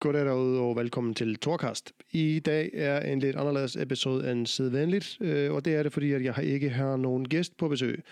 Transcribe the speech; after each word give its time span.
Goddag 0.00 0.24
derude 0.24 0.60
og 0.60 0.76
velkommen 0.76 1.14
til 1.14 1.36
Torkast. 1.36 1.92
I 2.12 2.38
dag 2.38 2.70
er 2.74 3.00
en 3.00 3.20
lidt 3.20 3.36
anderledes 3.36 3.76
episode 3.76 4.32
end 4.32 4.46
sædvanligt, 4.46 5.18
øh, 5.20 5.52
og 5.52 5.64
det 5.64 5.74
er 5.74 5.82
det, 5.82 5.92
fordi 5.92 6.12
at 6.12 6.24
jeg 6.24 6.44
ikke 6.44 6.70
har 6.70 6.96
nogen 6.96 7.28
gæst 7.28 7.56
på 7.56 7.68
besøg. 7.68 8.02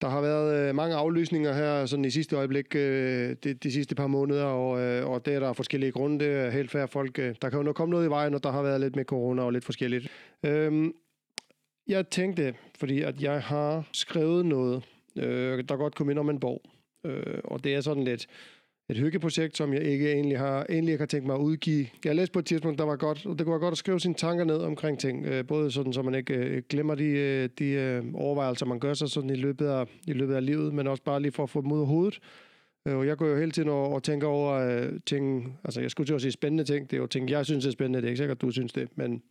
Der 0.00 0.08
har 0.08 0.20
været 0.20 0.68
øh, 0.68 0.74
mange 0.74 0.96
aflysninger 0.96 1.52
her 1.52 1.86
sådan 1.86 2.04
i 2.04 2.10
sidste 2.10 2.36
øjeblik, 2.36 2.74
øh, 2.74 3.36
de, 3.44 3.54
de 3.54 3.72
sidste 3.72 3.94
par 3.94 4.06
måneder, 4.06 4.44
og, 4.44 4.70
og 5.12 5.26
det 5.26 5.34
er 5.34 5.40
der 5.40 5.52
forskellige 5.52 5.92
grunde. 5.92 6.24
Det 6.24 6.34
er 6.34 6.50
helt 6.50 6.70
færre 6.70 6.88
folk. 6.88 7.16
Der 7.16 7.50
kan 7.50 7.56
jo 7.58 7.62
nok 7.62 7.74
komme 7.74 7.92
noget 7.92 8.06
i 8.06 8.10
vejen, 8.10 8.34
og 8.34 8.42
der 8.42 8.50
har 8.50 8.62
været 8.62 8.80
lidt 8.80 8.96
med 8.96 9.04
corona 9.04 9.42
og 9.42 9.52
lidt 9.52 9.64
forskelligt. 9.64 10.08
Øhm, 10.42 10.92
jeg 11.86 12.08
tænkte, 12.08 12.54
fordi 12.78 13.02
at 13.02 13.22
jeg 13.22 13.42
har 13.42 13.88
skrevet 13.92 14.46
noget, 14.46 14.82
der 15.16 15.76
godt 15.76 15.94
kunne 15.94 16.06
minde 16.06 16.20
om 16.20 16.30
en 16.30 16.40
bog, 16.40 16.62
og 17.44 17.64
det 17.64 17.74
er 17.74 17.80
sådan 17.80 18.04
lidt 18.04 18.26
et 18.90 18.96
hyggeprojekt, 18.96 19.56
som 19.56 19.72
jeg 19.72 19.82
ikke 19.82 20.12
egentlig 20.12 20.38
har, 20.38 20.66
egentlig 20.68 20.92
ikke 20.92 21.02
har 21.02 21.06
tænkt 21.06 21.26
mig 21.26 21.34
at 21.34 21.40
udgive. 21.40 21.86
Jeg 22.04 22.14
læste 22.16 22.32
på 22.32 22.38
et 22.38 22.44
tidspunkt, 22.44 22.78
der 22.78 22.84
var 22.84 22.96
godt, 22.96 23.26
og 23.26 23.38
det 23.38 23.46
kunne 23.46 23.52
være 23.52 23.60
godt 23.60 23.72
at 23.72 23.78
skrive 23.78 24.00
sine 24.00 24.14
tanker 24.14 24.44
ned 24.44 24.58
omkring 24.58 24.98
ting, 24.98 25.26
øh, 25.26 25.46
både 25.46 25.70
sådan, 25.70 25.92
så 25.92 26.02
man 26.02 26.14
ikke 26.14 26.34
øh, 26.34 26.62
glemmer 26.68 26.94
de, 26.94 27.04
øh, 27.04 27.48
de 27.58 27.64
øh, 27.64 28.04
overvejelser, 28.14 28.66
man 28.66 28.80
gør 28.80 28.94
sig 28.94 29.08
sådan 29.08 29.30
i 29.30 29.34
løbet, 29.34 29.66
af, 29.66 29.86
i 30.06 30.12
løbet 30.12 30.34
af 30.34 30.46
livet, 30.46 30.74
men 30.74 30.86
også 30.86 31.02
bare 31.02 31.22
lige 31.22 31.32
for 31.32 31.42
at 31.42 31.50
få 31.50 31.60
dem 31.60 31.72
ud 31.72 31.80
af 31.80 31.86
hovedet. 31.86 32.20
Øh, 32.88 32.96
og 32.96 33.06
jeg 33.06 33.16
går 33.16 33.26
jo 33.26 33.36
hele 33.38 33.50
tiden 33.50 33.68
og, 33.68 33.92
og 33.92 34.02
tænker 34.02 34.26
over 34.26 34.52
øh, 34.52 34.92
ting, 35.06 35.56
altså 35.64 35.80
jeg 35.80 35.90
skulle 35.90 36.06
til 36.06 36.14
at 36.14 36.20
sige 36.20 36.32
spændende 36.32 36.64
ting, 36.64 36.90
det 36.90 36.96
er 36.96 37.00
jo 37.00 37.06
ting, 37.06 37.30
jeg 37.30 37.46
synes 37.46 37.66
er 37.66 37.70
spændende, 37.70 37.98
det 37.98 38.04
er 38.04 38.10
ikke 38.10 38.18
sikkert, 38.18 38.40
du 38.40 38.50
synes 38.50 38.72
det, 38.72 38.88
men 38.94 39.22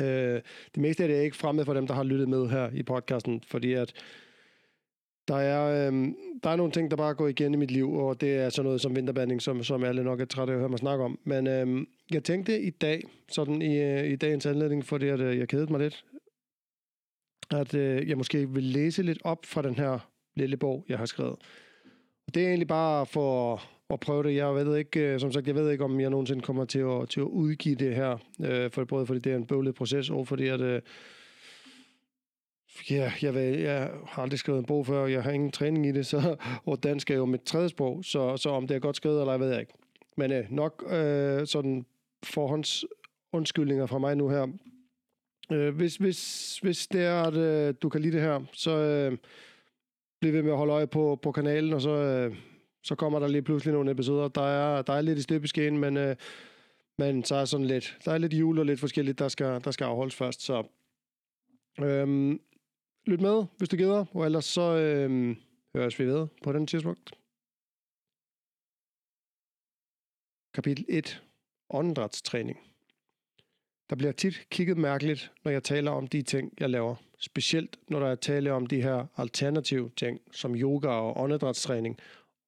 øh, 0.00 0.40
det 0.74 0.76
meste 0.76 1.02
af 1.02 1.08
det 1.08 1.18
er 1.18 1.22
ikke 1.22 1.36
fremmed 1.36 1.64
for 1.64 1.74
dem, 1.74 1.86
der 1.86 1.94
har 1.94 2.02
lyttet 2.02 2.28
med 2.28 2.48
her 2.48 2.70
i 2.72 2.82
podcasten, 2.82 3.42
fordi 3.46 3.72
at 3.72 3.92
der 5.28 5.36
er, 5.36 5.88
øh, 5.88 6.08
der 6.42 6.50
er 6.50 6.56
nogle 6.56 6.72
ting, 6.72 6.90
der 6.90 6.96
bare 6.96 7.14
går 7.14 7.28
igen 7.28 7.54
i 7.54 7.56
mit 7.56 7.70
liv, 7.70 7.92
og 7.92 8.20
det 8.20 8.36
er 8.36 8.48
sådan 8.48 8.64
noget 8.64 8.80
som 8.80 8.96
vinterbanding, 8.96 9.42
som, 9.42 9.64
som 9.64 9.84
alle 9.84 10.04
nok 10.04 10.20
er 10.20 10.24
trætte 10.24 10.52
af 10.52 10.56
at 10.56 10.60
høre 10.60 10.68
mig 10.68 10.78
snakke 10.78 11.04
om. 11.04 11.18
Men 11.24 11.46
øh, 11.46 11.86
jeg 12.12 12.24
tænkte 12.24 12.60
i 12.60 12.70
dag, 12.70 13.02
sådan 13.28 13.62
i, 13.62 13.82
øh, 13.82 14.10
i 14.10 14.16
dagens 14.16 14.46
anledning, 14.46 14.84
fordi 14.84 15.08
at, 15.08 15.20
øh, 15.20 15.38
jeg 15.38 15.48
kedede 15.48 15.72
mig 15.72 15.80
lidt, 15.80 16.04
at 17.50 17.74
øh, 17.74 18.08
jeg 18.08 18.18
måske 18.18 18.48
vil 18.50 18.62
læse 18.62 19.02
lidt 19.02 19.18
op 19.24 19.46
fra 19.46 19.62
den 19.62 19.74
her 19.74 20.10
lille 20.36 20.56
bog, 20.56 20.84
jeg 20.88 20.98
har 20.98 21.06
skrevet. 21.06 21.36
Det 22.34 22.42
er 22.42 22.48
egentlig 22.48 22.68
bare 22.68 23.06
for 23.06 23.62
at 23.90 24.00
prøve 24.00 24.22
det. 24.22 24.34
Jeg 24.34 24.54
ved 24.54 24.76
ikke, 24.76 25.00
øh, 25.00 25.20
som 25.20 25.32
sagt, 25.32 25.46
jeg 25.46 25.54
ved 25.54 25.70
ikke, 25.70 25.84
om 25.84 26.00
jeg 26.00 26.10
nogensinde 26.10 26.42
kommer 26.42 26.64
til 26.64 26.78
at, 26.78 27.08
til 27.08 27.20
at 27.20 27.26
udgive 27.26 27.74
det 27.74 27.94
her, 27.94 28.18
øh, 28.44 28.70
for, 28.70 28.84
både 28.84 29.06
fordi 29.06 29.20
det 29.20 29.32
er 29.32 29.36
en 29.36 29.46
bøvlet 29.46 29.74
proces, 29.74 30.10
og 30.10 30.28
fordi 30.28 30.48
at... 30.48 30.60
Øh, 30.60 30.80
Ja, 32.90 33.12
jeg, 33.22 33.34
ved, 33.34 33.42
jeg 33.42 33.90
har 34.06 34.22
aldrig 34.22 34.38
skrevet 34.38 34.58
en 34.58 34.66
bog 34.66 34.86
før, 34.86 35.06
jeg 35.06 35.22
har 35.22 35.30
ingen 35.30 35.50
træning 35.50 35.86
i 35.86 35.92
det, 35.92 36.06
så, 36.06 36.36
og 36.66 36.82
dansk 36.82 37.10
er 37.10 37.14
jo 37.14 37.24
mit 37.24 37.42
tredje 37.42 37.68
sprog, 37.68 38.04
så, 38.04 38.36
så 38.36 38.50
om 38.50 38.66
det 38.66 38.74
er 38.74 38.78
godt 38.78 38.96
skrevet, 38.96 39.20
eller 39.20 39.32
jeg 39.32 39.40
ved 39.40 39.50
jeg 39.50 39.60
ikke. 39.60 39.72
Men 40.16 40.32
øh, 40.32 40.44
nok 40.50 40.84
øh, 40.86 41.46
sådan 41.46 41.86
forhånds 42.22 42.84
undskyldninger 43.32 43.86
fra 43.86 43.98
mig 43.98 44.16
nu 44.16 44.28
her. 44.28 44.46
Øh, 45.52 45.74
hvis, 45.74 45.96
hvis, 45.96 46.58
hvis 46.62 46.86
det 46.86 47.04
er, 47.04 47.22
at 47.22 47.34
øh, 47.34 47.74
du 47.82 47.88
kan 47.88 48.00
lide 48.00 48.12
det 48.12 48.20
her, 48.20 48.40
så 48.52 48.70
øh, 48.70 49.18
bliv 50.20 50.32
ved 50.32 50.42
med 50.42 50.52
at 50.52 50.58
holde 50.58 50.72
øje 50.72 50.86
på, 50.86 51.18
på 51.22 51.32
kanalen, 51.32 51.72
og 51.72 51.80
så, 51.80 51.90
øh, 51.90 52.36
så 52.82 52.94
kommer 52.94 53.18
der 53.18 53.28
lige 53.28 53.42
pludselig 53.42 53.74
nogle 53.74 53.90
episoder. 53.90 54.28
Der 54.28 54.46
er, 54.46 54.82
der 54.82 54.92
er 54.92 55.00
lidt 55.00 55.18
i 55.18 55.22
støbeskeen, 55.22 55.78
men, 55.78 55.96
øh, 55.96 56.16
men 56.98 57.24
så 57.24 57.34
er 57.34 57.44
sådan 57.44 57.66
lidt, 57.66 57.98
der 58.04 58.12
er 58.12 58.18
lidt 58.18 58.34
jul 58.34 58.58
og 58.58 58.66
lidt 58.66 58.80
forskelligt, 58.80 59.18
der 59.18 59.28
skal, 59.28 59.60
der 59.64 59.70
skal 59.70 59.84
afholdes 59.84 60.14
først, 60.14 60.42
så 60.42 60.64
Øhm, 61.82 62.40
lyt 63.06 63.20
med, 63.20 63.44
hvis 63.56 63.68
du 63.68 63.76
gider, 63.76 64.04
og 64.12 64.24
ellers 64.24 64.44
så 64.44 64.76
øh, 64.76 65.36
høres 65.76 65.98
vi 65.98 66.06
ved 66.06 66.26
på 66.42 66.52
den 66.52 66.66
tidspunkt. 66.66 67.12
Kapitel 70.54 70.84
1. 70.88 71.22
Åndedrætstræning. 71.70 72.58
Der 73.90 73.96
bliver 73.96 74.12
tit 74.12 74.46
kigget 74.50 74.78
mærkeligt, 74.78 75.32
når 75.44 75.50
jeg 75.50 75.62
taler 75.62 75.90
om 75.90 76.06
de 76.06 76.22
ting, 76.22 76.52
jeg 76.60 76.70
laver. 76.70 76.94
Specielt 77.18 77.78
når 77.88 78.00
der 78.00 78.06
er 78.06 78.14
tale 78.14 78.52
om 78.52 78.66
de 78.66 78.82
her 78.82 79.06
alternative 79.16 79.90
ting, 79.96 80.20
som 80.32 80.54
yoga 80.54 80.88
og 80.88 81.16
åndedrætstræning, 81.16 81.98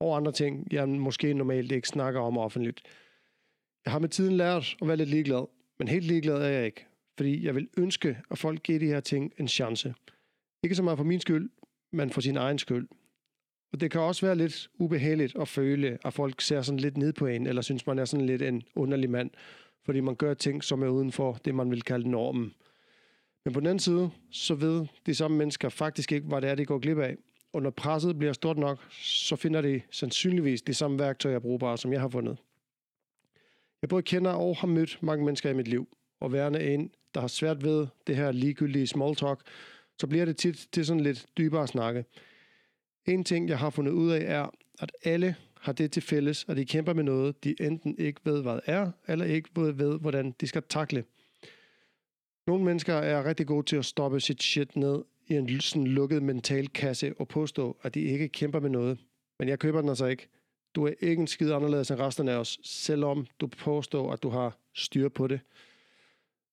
og 0.00 0.16
andre 0.16 0.32
ting, 0.32 0.66
jeg 0.72 0.88
måske 0.88 1.34
normalt 1.34 1.72
ikke 1.72 1.88
snakker 1.88 2.20
om 2.20 2.38
offentligt. 2.38 2.82
Jeg 3.84 3.92
har 3.92 3.98
med 3.98 4.08
tiden 4.08 4.36
lært 4.36 4.76
at 4.82 4.88
være 4.88 4.96
lidt 4.96 5.08
ligeglad, 5.08 5.46
men 5.78 5.88
helt 5.88 6.04
ligeglad 6.04 6.42
er 6.42 6.48
jeg 6.48 6.66
ikke, 6.66 6.86
fordi 7.16 7.44
jeg 7.46 7.54
vil 7.54 7.68
ønske, 7.76 8.18
at 8.30 8.38
folk 8.38 8.62
giver 8.62 8.78
de 8.78 8.86
her 8.86 9.00
ting 9.00 9.32
en 9.38 9.48
chance– 9.48 9.94
ikke 10.62 10.74
så 10.74 10.82
meget 10.82 10.98
for 10.98 11.04
min 11.04 11.20
skyld, 11.20 11.50
men 11.92 12.10
for 12.10 12.20
sin 12.20 12.36
egen 12.36 12.58
skyld. 12.58 12.88
Og 13.72 13.80
det 13.80 13.90
kan 13.90 14.00
også 14.00 14.26
være 14.26 14.36
lidt 14.36 14.70
ubehageligt 14.78 15.36
at 15.36 15.48
føle, 15.48 15.98
at 16.04 16.12
folk 16.12 16.40
ser 16.40 16.62
sådan 16.62 16.80
lidt 16.80 16.96
ned 16.96 17.12
på 17.12 17.26
en, 17.26 17.46
eller 17.46 17.62
synes, 17.62 17.86
man 17.86 17.98
er 17.98 18.04
sådan 18.04 18.26
lidt 18.26 18.42
en 18.42 18.62
underlig 18.74 19.10
mand, 19.10 19.30
fordi 19.84 20.00
man 20.00 20.14
gør 20.14 20.34
ting, 20.34 20.64
som 20.64 20.82
er 20.82 20.88
uden 20.88 21.12
for 21.12 21.32
det, 21.32 21.54
man 21.54 21.70
vil 21.70 21.82
kalde 21.82 22.10
normen. 22.10 22.54
Men 23.44 23.54
på 23.54 23.60
den 23.60 23.66
anden 23.66 23.78
side, 23.78 24.10
så 24.30 24.54
ved 24.54 24.86
de 25.06 25.14
samme 25.14 25.36
mennesker 25.36 25.68
faktisk 25.68 26.12
ikke, 26.12 26.26
hvad 26.26 26.40
det 26.40 26.50
er, 26.50 26.54
de 26.54 26.64
går 26.64 26.78
glip 26.78 26.98
af. 26.98 27.16
Og 27.52 27.62
når 27.62 27.70
presset 27.70 28.18
bliver 28.18 28.32
stort 28.32 28.58
nok, 28.58 28.86
så 28.90 29.36
finder 29.36 29.60
de 29.60 29.80
sandsynligvis 29.90 30.62
de 30.62 30.74
samme 30.74 30.98
værktøjer 30.98 31.38
brugbare, 31.38 31.78
som 31.78 31.92
jeg 31.92 32.00
har 32.00 32.08
fundet. 32.08 32.38
Jeg 33.82 33.88
både 33.88 34.02
kender 34.02 34.30
og 34.30 34.56
har 34.56 34.66
mødt 34.66 34.98
mange 35.02 35.24
mennesker 35.24 35.50
i 35.50 35.54
mit 35.54 35.68
liv, 35.68 35.88
og 36.20 36.32
værende 36.32 36.74
en, 36.74 36.90
der 37.14 37.20
har 37.20 37.28
svært 37.28 37.64
ved 37.64 37.86
det 38.06 38.16
her 38.16 38.32
ligegyldige 38.32 38.86
small 38.86 39.14
talk, 39.14 39.40
så 40.00 40.06
bliver 40.06 40.24
det 40.24 40.36
tit 40.36 40.68
til 40.72 40.86
sådan 40.86 41.02
lidt 41.02 41.26
dybere 41.38 41.66
snakke. 41.66 42.04
En 43.06 43.24
ting, 43.24 43.48
jeg 43.48 43.58
har 43.58 43.70
fundet 43.70 43.92
ud 43.92 44.10
af, 44.10 44.24
er, 44.40 44.50
at 44.78 44.92
alle 45.04 45.36
har 45.60 45.72
det 45.72 45.92
til 45.92 46.02
fælles, 46.02 46.44
at 46.48 46.56
de 46.56 46.64
kæmper 46.64 46.92
med 46.92 47.04
noget, 47.04 47.44
de 47.44 47.54
enten 47.60 47.98
ikke 47.98 48.20
ved, 48.24 48.42
hvad 48.42 48.58
er, 48.64 48.90
eller 49.08 49.24
ikke 49.24 49.50
ved, 49.54 49.98
hvordan 50.00 50.34
de 50.40 50.46
skal 50.46 50.62
takle. 50.68 51.04
Nogle 52.46 52.64
mennesker 52.64 52.94
er 52.94 53.24
rigtig 53.24 53.46
gode 53.46 53.66
til 53.66 53.76
at 53.76 53.84
stoppe 53.84 54.20
sit 54.20 54.42
shit 54.42 54.76
ned 54.76 55.02
i 55.26 55.34
en 55.34 55.60
sådan 55.60 55.86
lukket 55.86 56.22
mental 56.22 56.68
kasse 56.68 57.14
og 57.18 57.28
påstå, 57.28 57.76
at 57.82 57.94
de 57.94 58.00
ikke 58.00 58.28
kæmper 58.28 58.60
med 58.60 58.70
noget. 58.70 58.98
Men 59.38 59.48
jeg 59.48 59.58
køber 59.58 59.80
den 59.80 59.88
altså 59.88 60.06
ikke. 60.06 60.28
Du 60.74 60.86
er 60.86 60.92
ikke 61.00 61.20
en 61.20 61.26
skid 61.26 61.52
anderledes 61.52 61.90
end 61.90 62.00
resten 62.00 62.28
af 62.28 62.36
os, 62.36 62.58
selvom 62.62 63.26
du 63.40 63.46
påstår, 63.46 64.12
at 64.12 64.22
du 64.22 64.28
har 64.28 64.58
styr 64.74 65.08
på 65.08 65.26
det. 65.26 65.40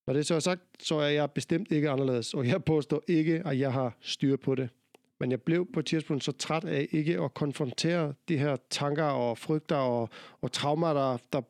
Når 0.08 0.14
det 0.14 0.26
så 0.26 0.36
er 0.36 0.40
sagt, 0.40 0.62
så 0.80 0.96
er 0.96 1.08
jeg 1.08 1.32
bestemt 1.32 1.72
ikke 1.72 1.90
anderledes, 1.90 2.34
og 2.34 2.48
jeg 2.48 2.64
påstår 2.64 3.04
ikke, 3.08 3.42
at 3.46 3.60
jeg 3.60 3.74
har 3.74 3.98
styr 4.02 4.36
på 4.36 4.56
det. 4.56 4.70
Men 5.20 5.32
jeg 5.32 5.42
blev 5.42 5.68
på 5.74 5.80
et 5.80 5.86
tidspunkt 5.86 6.24
så 6.24 6.32
træt 6.32 6.64
af 6.64 6.88
ikke 6.92 7.22
at 7.22 7.34
konfrontere 7.34 8.14
de 8.28 8.38
her 8.38 8.56
tanker 8.70 9.04
og 9.04 9.38
frygter 9.38 9.76
og, 9.76 10.10
og 10.42 10.52
traumer, 10.52 10.94
der, 10.94 11.18
der 11.34 11.42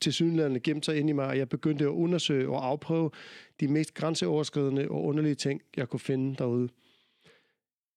til 0.00 0.12
synligheden 0.12 0.60
gemte 0.60 0.84
sig 0.84 0.98
ind 0.98 1.08
i 1.08 1.12
mig, 1.12 1.26
og 1.26 1.38
jeg 1.38 1.48
begyndte 1.48 1.84
at 1.84 1.88
undersøge 1.88 2.48
og 2.48 2.66
afprøve 2.66 3.10
de 3.60 3.68
mest 3.68 3.94
grænseoverskridende 3.94 4.88
og 4.88 5.04
underlige 5.04 5.34
ting, 5.34 5.62
jeg 5.76 5.88
kunne 5.88 6.00
finde 6.00 6.36
derude. 6.36 6.68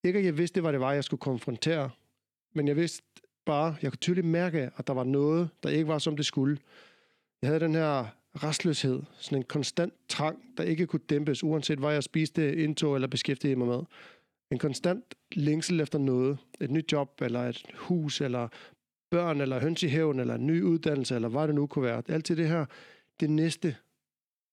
Ikke 0.03 0.20
at 0.20 0.26
jeg 0.26 0.38
vidste, 0.38 0.62
hvad 0.62 0.74
det 0.74 0.80
var, 0.80 0.94
jeg 0.94 1.03
skulle 1.03 1.22
konfrontere, 1.22 1.90
men 2.53 2.68
jeg 2.68 2.76
vidste 2.76 3.03
bare, 3.46 3.76
jeg 3.82 3.92
kunne 3.92 3.97
tydeligt 3.97 4.28
mærke, 4.28 4.70
at 4.78 4.88
der 4.88 4.94
var 4.94 5.03
noget, 5.03 5.50
der 5.64 5.70
ikke 5.70 5.88
var, 5.88 6.00
som 6.00 6.18
det 6.18 6.26
skulle. 6.26 6.58
Jeg 7.42 7.47
havde 7.47 7.59
den 7.59 7.76
her 7.76 8.06
restløshed, 8.44 9.01
sådan 9.18 9.38
en 9.38 9.44
konstant 9.44 9.94
trang, 10.09 10.40
der 10.57 10.63
ikke 10.63 10.88
kunne 10.88 11.01
dæmpes, 11.09 11.44
uanset 11.44 11.79
hvad 11.79 11.94
jeg 11.94 12.03
spiste, 12.03 12.56
indtog 12.56 12.96
eller 12.96 13.07
beskæftigede 13.07 13.56
mig 13.56 13.68
med. 13.68 13.79
En 14.51 14.57
konstant 14.57 15.16
længsel 15.31 15.81
efter 15.81 16.00
noget, 16.00 16.38
et 16.62 16.72
nyt 16.72 16.91
job, 16.91 17.22
eller 17.22 17.40
et 17.41 17.66
hus, 17.75 18.22
eller 18.22 18.47
børn, 19.12 19.41
eller 19.41 19.59
høns 19.59 19.84
i 19.84 19.88
haven, 19.88 20.19
eller 20.19 20.35
en 20.35 20.47
ny 20.47 20.63
uddannelse, 20.63 21.16
eller 21.16 21.29
hvad 21.29 21.47
det 21.47 21.56
nu 21.56 21.68
kunne 21.68 21.85
være. 21.85 22.03
Alt 22.07 22.28
det 22.28 22.47
her, 22.47 22.66
det 23.19 23.29
næste, 23.29 23.75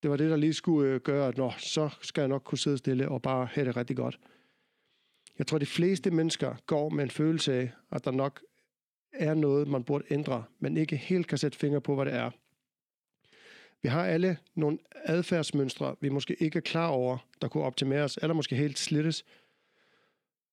det 0.02 0.10
var 0.10 0.16
det, 0.16 0.30
der 0.30 0.36
lige 0.36 0.54
skulle 0.54 0.90
øh, 0.90 1.00
gøre, 1.00 1.28
at 1.28 1.36
nå, 1.36 1.52
så 1.58 1.88
skal 2.02 2.20
jeg 2.20 2.28
nok 2.28 2.42
kunne 2.44 2.58
sidde 2.58 2.78
stille 2.78 3.08
og 3.08 3.22
bare 3.22 3.46
have 3.46 3.66
det 3.66 3.76
rigtig 3.76 3.96
godt. 3.96 4.18
Jeg 5.38 5.46
tror, 5.46 5.58
de 5.58 5.66
fleste 5.66 6.10
mennesker 6.10 6.54
går 6.66 6.88
med 6.88 7.04
en 7.04 7.10
følelse 7.10 7.54
af, 7.54 7.72
at 7.90 8.04
der 8.04 8.10
nok 8.10 8.42
er 9.12 9.34
noget, 9.34 9.68
man 9.68 9.84
burde 9.84 10.04
ændre, 10.10 10.44
men 10.58 10.76
ikke 10.76 10.96
helt 10.96 11.26
kan 11.26 11.38
sætte 11.38 11.58
fingre 11.58 11.80
på, 11.80 11.94
hvad 11.94 12.04
det 12.04 12.14
er. 12.14 12.30
Vi 13.82 13.88
har 13.88 14.04
alle 14.04 14.36
nogle 14.54 14.78
adfærdsmønstre, 15.04 15.96
vi 16.00 16.08
måske 16.08 16.36
ikke 16.42 16.56
er 16.56 16.60
klar 16.60 16.88
over, 16.88 17.18
der 17.42 17.48
kunne 17.48 17.64
optimeres, 17.64 18.18
eller 18.22 18.34
måske 18.34 18.56
helt 18.56 18.78
slittes. 18.78 19.24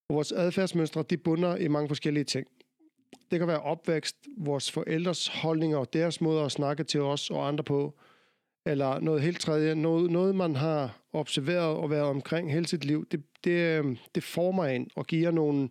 Og 0.09 0.15
vores 0.15 0.31
adfærdsmønstre, 0.31 1.03
de 1.09 1.17
bunder 1.17 1.55
i 1.55 1.67
mange 1.67 1.87
forskellige 1.87 2.23
ting. 2.23 2.47
Det 3.31 3.39
kan 3.39 3.47
være 3.47 3.61
opvækst, 3.61 4.15
vores 4.37 4.71
forældres 4.71 5.27
holdninger 5.27 5.77
og 5.77 5.93
deres 5.93 6.21
måde 6.21 6.43
at 6.43 6.51
snakke 6.51 6.83
til 6.83 7.01
os 7.01 7.29
og 7.29 7.47
andre 7.47 7.63
på, 7.63 7.99
eller 8.65 8.99
noget 8.99 9.21
helt 9.21 9.39
tredje, 9.39 9.75
noget, 9.75 10.11
noget 10.11 10.35
man 10.35 10.55
har 10.55 10.99
observeret 11.13 11.77
og 11.77 11.89
været 11.89 12.03
omkring 12.03 12.53
hele 12.53 12.67
sit 12.67 12.85
liv. 12.85 13.07
Det, 13.11 13.23
det, 13.43 13.51
øh, 13.51 13.97
det 14.15 14.23
former 14.23 14.65
en 14.65 14.89
og 14.95 15.07
giver 15.07 15.31
nogle, 15.31 15.69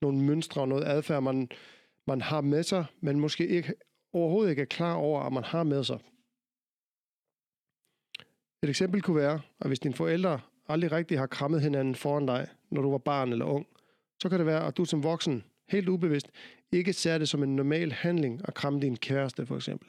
nogle 0.00 0.18
mønstre 0.18 0.60
og 0.60 0.68
noget 0.68 0.84
adfærd, 0.84 1.22
man, 1.22 1.48
man 2.06 2.20
har 2.20 2.40
med 2.40 2.62
sig, 2.62 2.84
men 3.00 3.20
måske 3.20 3.46
ikke, 3.46 3.72
overhovedet 4.12 4.50
ikke 4.50 4.62
er 4.62 4.66
klar 4.66 4.94
over, 4.94 5.20
at 5.20 5.32
man 5.32 5.44
har 5.44 5.62
med 5.62 5.84
sig. 5.84 5.98
Et 8.62 8.68
eksempel 8.68 9.02
kunne 9.02 9.16
være, 9.16 9.40
at 9.60 9.66
hvis 9.66 9.78
dine 9.78 9.94
forældre 9.94 10.40
aldrig 10.68 10.92
rigtig 10.92 11.18
har 11.18 11.26
krammet 11.26 11.62
hinanden 11.62 11.94
foran 11.94 12.26
dig, 12.26 12.48
når 12.70 12.82
du 12.82 12.90
var 12.90 12.98
barn 12.98 13.32
eller 13.32 13.44
ung, 13.44 13.66
så 14.22 14.28
kan 14.28 14.38
det 14.38 14.46
være, 14.46 14.66
at 14.66 14.76
du 14.76 14.84
som 14.84 15.02
voksen, 15.02 15.44
helt 15.68 15.88
ubevidst, 15.88 16.30
ikke 16.72 16.92
ser 16.92 17.18
det 17.18 17.28
som 17.28 17.42
en 17.42 17.56
normal 17.56 17.92
handling 17.92 18.40
at 18.44 18.54
kramme 18.54 18.80
din 18.80 18.96
kæreste, 18.96 19.46
for 19.46 19.56
eksempel. 19.56 19.88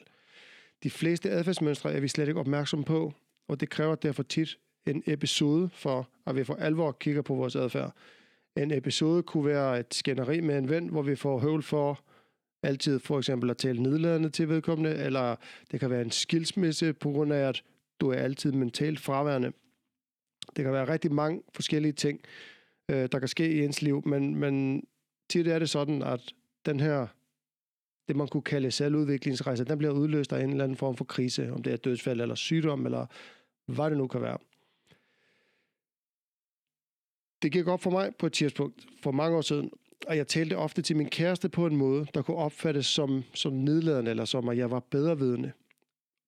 De 0.83 0.89
fleste 0.89 1.29
adfærdsmønstre 1.29 1.93
er 1.93 1.99
vi 1.99 2.07
slet 2.07 2.27
ikke 2.27 2.39
opmærksomme 2.39 2.85
på, 2.85 3.13
og 3.47 3.59
det 3.59 3.69
kræver 3.69 3.95
derfor 3.95 4.23
tit 4.23 4.57
en 4.87 5.03
episode 5.05 5.69
for, 5.73 6.09
at 6.25 6.35
vi 6.35 6.43
for 6.43 6.55
alvor 6.55 6.91
kigger 6.91 7.21
på 7.21 7.35
vores 7.35 7.55
adfærd. 7.55 7.93
En 8.57 8.71
episode 8.71 9.23
kunne 9.23 9.45
være 9.45 9.79
et 9.79 9.93
skænderi 9.93 10.39
med 10.39 10.57
en 10.57 10.69
ven, 10.69 10.87
hvor 10.87 11.01
vi 11.01 11.15
får 11.15 11.39
høvl 11.39 11.63
for 11.63 11.99
altid 12.63 12.99
for 12.99 13.17
eksempel 13.17 13.49
at 13.49 13.57
tale 13.57 13.83
nedladende 13.83 14.29
til 14.29 14.49
vedkommende, 14.49 14.95
eller 14.95 15.35
det 15.71 15.79
kan 15.79 15.89
være 15.89 16.01
en 16.01 16.11
skilsmisse 16.11 16.93
på 16.93 17.11
grund 17.11 17.33
af, 17.33 17.47
at 17.47 17.63
du 17.99 18.09
er 18.09 18.15
altid 18.15 18.51
mentalt 18.51 18.99
fraværende. 18.99 19.51
Det 20.55 20.63
kan 20.63 20.73
være 20.73 20.87
rigtig 20.87 21.13
mange 21.13 21.43
forskellige 21.53 21.93
ting, 21.93 22.21
øh, 22.91 23.09
der 23.11 23.19
kan 23.19 23.27
ske 23.27 23.51
i 23.51 23.65
ens 23.65 23.81
liv, 23.81 24.07
men, 24.07 24.35
men 24.35 24.83
tit 25.29 25.47
er 25.47 25.59
det 25.59 25.69
sådan, 25.69 26.03
at 26.03 26.33
den 26.65 26.79
her, 26.79 27.07
det 28.07 28.15
man 28.15 28.27
kunne 28.27 28.43
kalde 28.43 28.71
selvudviklingsrejse, 28.71 29.63
den 29.63 29.77
bliver 29.77 29.93
udløst 29.93 30.33
af 30.33 30.43
en 30.43 30.49
eller 30.49 30.63
anden 30.63 30.77
form 30.77 30.95
for 30.95 31.05
krise, 31.05 31.51
om 31.51 31.63
det 31.63 31.73
er 31.73 31.77
dødsfald 31.77 32.21
eller 32.21 32.35
sygdom, 32.35 32.85
eller 32.85 33.05
hvad 33.65 33.89
det 33.89 33.97
nu 33.97 34.07
kan 34.07 34.21
være. 34.21 34.37
Det 37.41 37.51
gik 37.51 37.67
op 37.67 37.81
for 37.81 37.91
mig 37.91 38.15
på 38.15 38.25
et 38.25 38.33
tidspunkt 38.33 38.87
for 39.03 39.11
mange 39.11 39.37
år 39.37 39.41
siden, 39.41 39.71
og 40.07 40.17
jeg 40.17 40.27
talte 40.27 40.57
ofte 40.57 40.81
til 40.81 40.97
min 40.97 41.09
kæreste 41.09 41.49
på 41.49 41.65
en 41.65 41.75
måde, 41.75 42.07
der 42.13 42.21
kunne 42.21 42.37
opfattes 42.37 42.85
som, 42.85 43.23
som 43.33 43.53
nedladende, 43.53 44.11
eller 44.11 44.25
som 44.25 44.49
at 44.49 44.57
jeg 44.57 44.71
var 44.71 44.79
bedrevidende. 44.79 45.51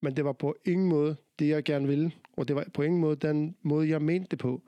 Men 0.01 0.15
det 0.15 0.25
var 0.25 0.33
på 0.33 0.56
ingen 0.65 0.88
måde 0.88 1.15
det, 1.39 1.48
jeg 1.48 1.63
gerne 1.63 1.88
ville, 1.88 2.12
og 2.38 2.48
det 2.48 2.56
var 2.56 2.65
på 2.74 2.81
ingen 2.81 3.01
måde 3.01 3.15
den 3.15 3.56
måde, 3.62 3.89
jeg 3.89 4.01
mente 4.01 4.27
det 4.31 4.39
på. 4.39 4.62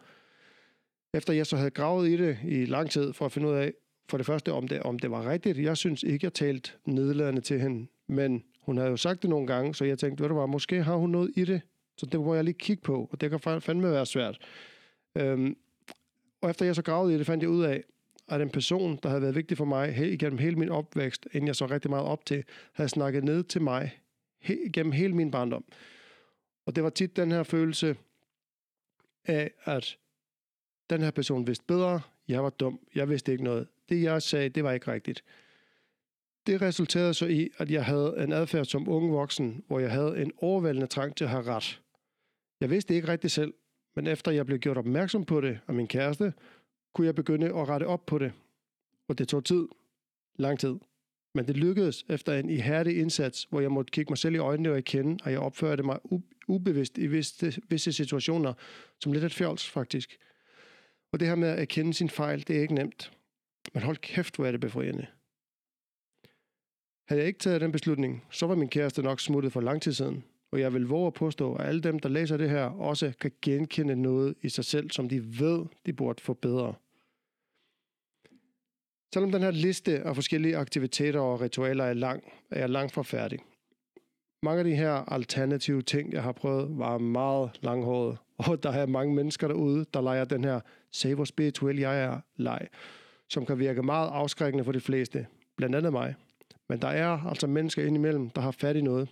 Efter 1.13 1.33
jeg 1.33 1.47
så 1.47 1.57
havde 1.57 1.71
gravet 1.71 2.09
i 2.09 2.17
det 2.17 2.37
i 2.43 2.65
lang 2.65 2.89
tid 2.89 3.13
for 3.13 3.25
at 3.25 3.31
finde 3.31 3.47
ud 3.47 3.53
af, 3.53 3.73
for 4.09 4.17
det 4.17 4.25
første, 4.25 4.51
om 4.51 4.67
det, 4.67 4.79
om 4.79 4.99
det 4.99 5.11
var 5.11 5.29
rigtigt. 5.29 5.57
Jeg 5.57 5.77
synes 5.77 6.03
ikke, 6.03 6.25
jeg 6.25 6.33
talte 6.33 6.71
nedladende 6.85 7.41
til 7.41 7.59
hende, 7.59 7.87
men 8.07 8.43
hun 8.61 8.77
havde 8.77 8.89
jo 8.89 8.97
sagt 8.97 9.21
det 9.21 9.29
nogle 9.29 9.47
gange, 9.47 9.75
så 9.75 9.85
jeg 9.85 9.99
tænkte, 9.99 10.21
ved 10.21 10.29
du 10.29 10.35
hvad, 10.35 10.47
måske 10.47 10.83
har 10.83 10.95
hun 10.95 11.09
noget 11.09 11.31
i 11.35 11.45
det, 11.45 11.61
så 11.97 12.05
det 12.05 12.19
må 12.19 12.35
jeg 12.35 12.43
lige 12.43 12.53
kigge 12.53 12.81
på, 12.81 13.09
og 13.11 13.21
det 13.21 13.29
kan 13.29 13.39
fandme 13.61 13.91
være 13.91 14.05
svært. 14.05 14.37
Øhm, 15.17 15.55
og 16.41 16.49
efter 16.49 16.65
jeg 16.65 16.75
så 16.75 16.81
gravede 16.81 17.15
i 17.15 17.17
det, 17.17 17.25
fandt 17.25 17.43
jeg 17.43 17.49
ud 17.49 17.63
af, 17.63 17.83
at 18.29 18.41
en 18.41 18.49
person, 18.49 18.99
der 19.03 19.09
havde 19.09 19.21
været 19.21 19.35
vigtig 19.35 19.57
for 19.57 19.65
mig 19.65 19.97
he- 19.97 20.03
igennem 20.03 20.39
hele 20.39 20.55
min 20.55 20.69
opvækst, 20.69 21.27
inden 21.31 21.47
jeg 21.47 21.55
så 21.55 21.65
rigtig 21.65 21.89
meget 21.89 22.05
op 22.05 22.25
til, 22.25 22.43
havde 22.73 22.89
snakket 22.89 23.23
ned 23.23 23.43
til 23.43 23.61
mig 23.61 24.02
he- 24.43 24.69
gennem 24.73 24.91
hele 24.91 25.15
min 25.15 25.31
barndom. 25.31 25.65
Og 26.65 26.75
det 26.75 26.83
var 26.83 26.89
tit 26.89 27.15
den 27.15 27.31
her 27.31 27.43
følelse 27.43 27.97
af, 29.25 29.51
at 29.63 29.97
den 30.89 31.01
her 31.01 31.11
person 31.11 31.47
vidste 31.47 31.65
bedre, 31.65 32.01
jeg 32.27 32.43
var 32.43 32.49
dum, 32.49 32.79
jeg 32.95 33.09
vidste 33.09 33.31
ikke 33.31 33.43
noget. 33.43 33.67
Det 33.89 34.03
jeg 34.03 34.21
sagde, 34.21 34.49
det 34.49 34.63
var 34.63 34.71
ikke 34.71 34.91
rigtigt. 34.91 35.23
Det 36.47 36.61
resulterede 36.61 37.13
så 37.13 37.25
i, 37.25 37.49
at 37.57 37.71
jeg 37.71 37.85
havde 37.85 38.15
en 38.17 38.33
adfærd 38.33 38.65
som 38.65 38.89
ung 38.89 39.11
voksen, 39.11 39.63
hvor 39.67 39.79
jeg 39.79 39.91
havde 39.91 40.21
en 40.21 40.31
overvældende 40.37 40.87
trang 40.87 41.15
til 41.15 41.23
at 41.23 41.29
have 41.29 41.43
ret. 41.43 41.81
Jeg 42.59 42.69
vidste 42.69 42.95
ikke 42.95 43.07
rigtigt 43.07 43.33
selv, 43.33 43.53
men 43.95 44.07
efter 44.07 44.31
jeg 44.31 44.45
blev 44.45 44.59
gjort 44.59 44.77
opmærksom 44.77 45.25
på 45.25 45.41
det 45.41 45.59
af 45.67 45.73
min 45.73 45.87
kæreste, 45.87 46.33
kunne 46.93 47.07
jeg 47.07 47.15
begynde 47.15 47.47
at 47.47 47.69
rette 47.69 47.87
op 47.87 48.05
på 48.05 48.17
det. 48.17 48.33
Og 49.07 49.17
det 49.17 49.27
tog 49.27 49.45
tid. 49.45 49.67
Lang 50.35 50.59
tid. 50.59 50.75
Men 51.35 51.47
det 51.47 51.57
lykkedes 51.57 52.05
efter 52.09 52.33
en 52.33 52.49
ihærdig 52.49 52.99
indsats, 52.99 53.47
hvor 53.49 53.61
jeg 53.61 53.71
måtte 53.71 53.91
kigge 53.91 54.11
mig 54.11 54.17
selv 54.17 54.35
i 54.35 54.37
øjnene 54.37 54.71
og 54.71 54.77
erkende, 54.77 55.17
at 55.23 55.31
jeg 55.31 55.39
opførte 55.39 55.83
mig 55.83 55.99
ubevidst 56.47 56.97
i 56.97 57.07
visse, 57.07 57.61
visse 57.69 57.93
situationer, 57.93 58.53
som 58.99 59.11
lidt 59.11 59.23
et 59.23 59.33
fjols 59.33 59.69
faktisk. 59.69 60.17
Og 61.11 61.19
det 61.19 61.27
her 61.27 61.35
med 61.35 61.47
at 61.47 61.59
erkende 61.59 61.93
sin 61.93 62.09
fejl, 62.09 62.47
det 62.47 62.57
er 62.57 62.61
ikke 62.61 62.73
nemt. 62.73 63.11
Men 63.73 63.83
hold 63.83 63.97
kæft, 63.97 64.35
hvor 64.35 64.45
er 64.45 64.51
det 64.51 64.59
befriende. 64.59 65.05
Havde 67.07 67.21
jeg 67.21 67.27
ikke 67.27 67.39
taget 67.39 67.61
den 67.61 67.71
beslutning, 67.71 68.23
så 68.31 68.47
var 68.47 68.55
min 68.55 68.69
kæreste 68.69 69.03
nok 69.03 69.19
smuttet 69.19 69.53
for 69.53 69.61
lang 69.61 69.81
tid 69.81 69.93
siden. 69.93 70.23
Og 70.51 70.59
jeg 70.59 70.73
vil 70.73 70.87
våge 70.87 71.07
at 71.07 71.13
påstå, 71.13 71.55
at 71.55 71.67
alle 71.67 71.81
dem, 71.81 71.99
der 71.99 72.09
læser 72.09 72.37
det 72.37 72.49
her, 72.49 72.63
også 72.63 73.13
kan 73.19 73.31
genkende 73.41 73.95
noget 73.95 74.35
i 74.41 74.49
sig 74.49 74.65
selv, 74.65 74.91
som 74.91 75.09
de 75.09 75.39
ved, 75.39 75.65
de 75.85 75.93
burde 75.93 76.21
få 76.21 76.33
bedre. 76.33 76.73
Selvom 79.13 79.31
den 79.31 79.41
her 79.41 79.51
liste 79.51 79.99
af 79.99 80.15
forskellige 80.15 80.57
aktiviteter 80.57 81.19
og 81.19 81.41
ritualer 81.41 81.83
er 81.83 81.93
lang, 81.93 82.23
er 82.51 82.59
jeg 82.59 82.69
langt 82.69 82.93
fra 82.93 83.03
færdig. 83.03 83.39
Mange 84.43 84.59
af 84.59 84.65
de 84.65 84.75
her 84.75 84.93
alternative 84.93 85.81
ting, 85.81 86.13
jeg 86.13 86.23
har 86.23 86.31
prøvet, 86.31 86.77
var 86.77 86.97
meget 86.97 87.59
langhåret, 87.61 88.17
og 88.47 88.63
der 88.63 88.71
er 88.71 88.85
mange 88.85 89.15
mennesker 89.15 89.47
derude, 89.47 89.85
der 89.93 90.01
leger 90.01 90.25
den 90.25 90.43
her 90.43 90.59
save 90.91 91.15
hvor 91.15 91.25
spirituel 91.25 91.79
jeg 91.79 92.03
er 92.03 92.19
leg, 92.35 92.67
som 93.29 93.45
kan 93.45 93.59
virke 93.59 93.83
meget 93.83 94.09
afskrækkende 94.09 94.63
for 94.63 94.71
de 94.71 94.81
fleste, 94.81 95.27
blandt 95.55 95.75
andet 95.75 95.91
mig. 95.91 96.15
Men 96.69 96.81
der 96.81 96.87
er 96.87 97.25
altså 97.25 97.47
mennesker 97.47 97.85
indimellem, 97.85 98.29
der 98.29 98.41
har 98.41 98.51
fat 98.51 98.75
i 98.75 98.81
noget. 98.81 99.09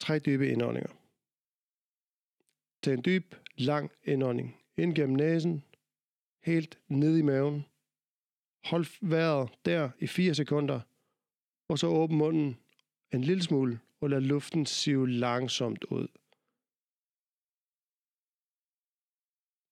Tre 0.00 0.18
dybe 0.18 0.48
indåndinger. 0.48 0.90
Tag 2.82 2.94
en 2.94 3.02
dyb, 3.04 3.34
lang 3.56 3.90
indånding 4.04 4.56
ind 4.76 4.94
gennem 4.94 5.16
næsen, 5.16 5.64
helt 6.42 6.78
ned 6.88 7.16
i 7.16 7.22
maven. 7.22 7.64
Hold 8.64 9.08
vejret 9.08 9.50
der 9.64 9.90
i 9.98 10.06
4 10.06 10.34
sekunder, 10.34 10.80
og 11.68 11.78
så 11.78 11.86
åbn 11.86 12.16
munden 12.16 12.58
en 13.12 13.24
lille 13.24 13.42
smule, 13.42 13.80
og 14.00 14.10
lad 14.10 14.20
luften 14.20 14.66
sive 14.66 15.10
langsomt 15.10 15.84
ud. 15.84 16.08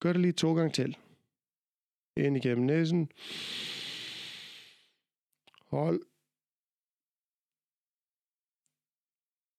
Gør 0.01 0.13
det 0.13 0.23
lige 0.23 0.33
to 0.33 0.55
gange 0.55 0.73
til. 0.73 0.99
Ind 2.17 2.37
igennem 2.37 2.67
næsen. 2.67 3.13
Hold. 5.61 6.03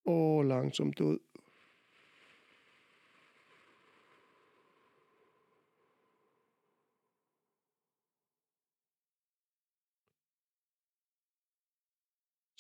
Og 0.06 0.44
langsomt 0.44 1.00
ud. 1.00 1.20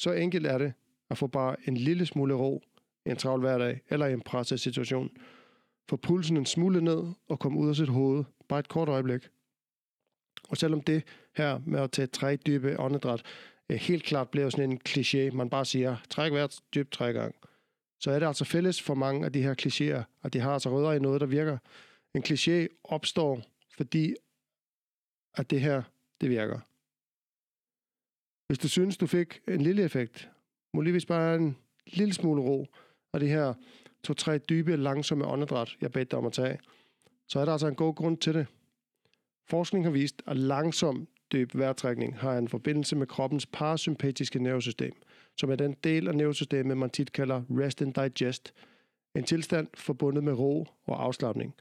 Så 0.01 0.11
enkelt 0.11 0.47
er 0.47 0.57
det 0.57 0.73
at 1.09 1.17
få 1.17 1.27
bare 1.27 1.55
en 1.67 1.77
lille 1.77 2.05
smule 2.05 2.33
ro 2.33 2.63
i 3.05 3.09
en 3.09 3.17
travl 3.17 3.39
hverdag 3.39 3.81
eller 3.89 4.05
i 4.05 4.13
en 4.13 4.21
presset 4.21 4.59
situation. 4.59 5.09
Få 5.89 5.95
pulsen 5.95 6.37
en 6.37 6.45
smule 6.45 6.81
ned 6.81 7.03
og 7.27 7.39
komme 7.39 7.59
ud 7.59 7.69
af 7.69 7.75
sit 7.75 7.89
hoved. 7.89 8.23
Bare 8.49 8.59
et 8.59 8.67
kort 8.67 8.89
øjeblik. 8.89 9.29
Og 10.49 10.57
selvom 10.57 10.81
det 10.81 11.03
her 11.35 11.59
med 11.65 11.79
at 11.79 11.91
tage 11.91 12.07
tre 12.07 12.35
dybe 12.35 12.79
åndedræt 12.79 13.23
øh, 13.69 13.77
helt 13.77 14.03
klart 14.03 14.29
bliver 14.29 14.49
sådan 14.49 14.71
en 14.71 14.81
kliché, 14.89 15.35
man 15.35 15.49
bare 15.49 15.65
siger, 15.65 15.97
træk 16.09 16.31
hvert 16.31 16.59
dybt 16.75 16.91
tre 16.91 17.13
gange, 17.13 17.33
så 17.99 18.11
er 18.11 18.19
det 18.19 18.27
altså 18.27 18.45
fælles 18.45 18.81
for 18.81 18.93
mange 18.93 19.25
af 19.25 19.33
de 19.33 19.41
her 19.41 19.55
klichéer, 19.61 20.03
at 20.23 20.33
de 20.33 20.39
har 20.39 20.53
altså 20.53 20.69
rødder 20.69 20.91
i 20.91 20.99
noget, 20.99 21.21
der 21.21 21.27
virker. 21.27 21.57
En 22.15 22.23
kliché 22.27 22.67
opstår, 22.83 23.41
fordi 23.77 24.15
at 25.33 25.49
det 25.49 25.61
her, 25.61 25.83
det 26.21 26.29
virker. 26.29 26.59
Hvis 28.51 28.59
du 28.59 28.67
synes, 28.67 28.97
du 28.97 29.07
fik 29.07 29.41
en 29.47 29.61
lille 29.61 29.83
effekt, 29.83 30.29
muligvis 30.73 31.05
bare 31.05 31.35
en 31.35 31.57
lille 31.87 32.13
smule 32.13 32.41
ro, 32.41 32.67
og 33.13 33.19
det 33.19 33.29
her 33.29 33.53
to-tre 34.03 34.37
dybe, 34.37 34.77
langsomme 34.77 35.25
åndedræt, 35.25 35.77
jeg 35.81 35.91
bedte 35.91 36.11
dig 36.11 36.19
om 36.19 36.25
at 36.25 36.33
tage, 36.33 36.59
så 37.27 37.39
er 37.39 37.45
der 37.45 37.51
altså 37.51 37.67
en 37.67 37.75
god 37.75 37.95
grund 37.95 38.17
til 38.17 38.33
det. 38.33 38.47
Forskning 39.49 39.85
har 39.85 39.91
vist, 39.91 40.21
at 40.27 40.37
langsom 40.37 41.07
dyb 41.31 41.55
vejrtrækning 41.55 42.19
har 42.19 42.37
en 42.37 42.47
forbindelse 42.47 42.95
med 42.95 43.07
kroppens 43.07 43.45
parasympatiske 43.45 44.39
nervesystem, 44.39 44.93
som 45.37 45.51
er 45.51 45.55
den 45.55 45.75
del 45.83 46.07
af 46.07 46.15
nervesystemet, 46.15 46.77
man 46.77 46.89
tit 46.89 47.11
kalder 47.11 47.43
rest 47.49 47.81
and 47.81 47.93
digest, 47.93 48.53
en 49.15 49.23
tilstand 49.23 49.67
forbundet 49.73 50.23
med 50.23 50.33
ro 50.33 50.67
og 50.83 51.03
afslappning. 51.03 51.55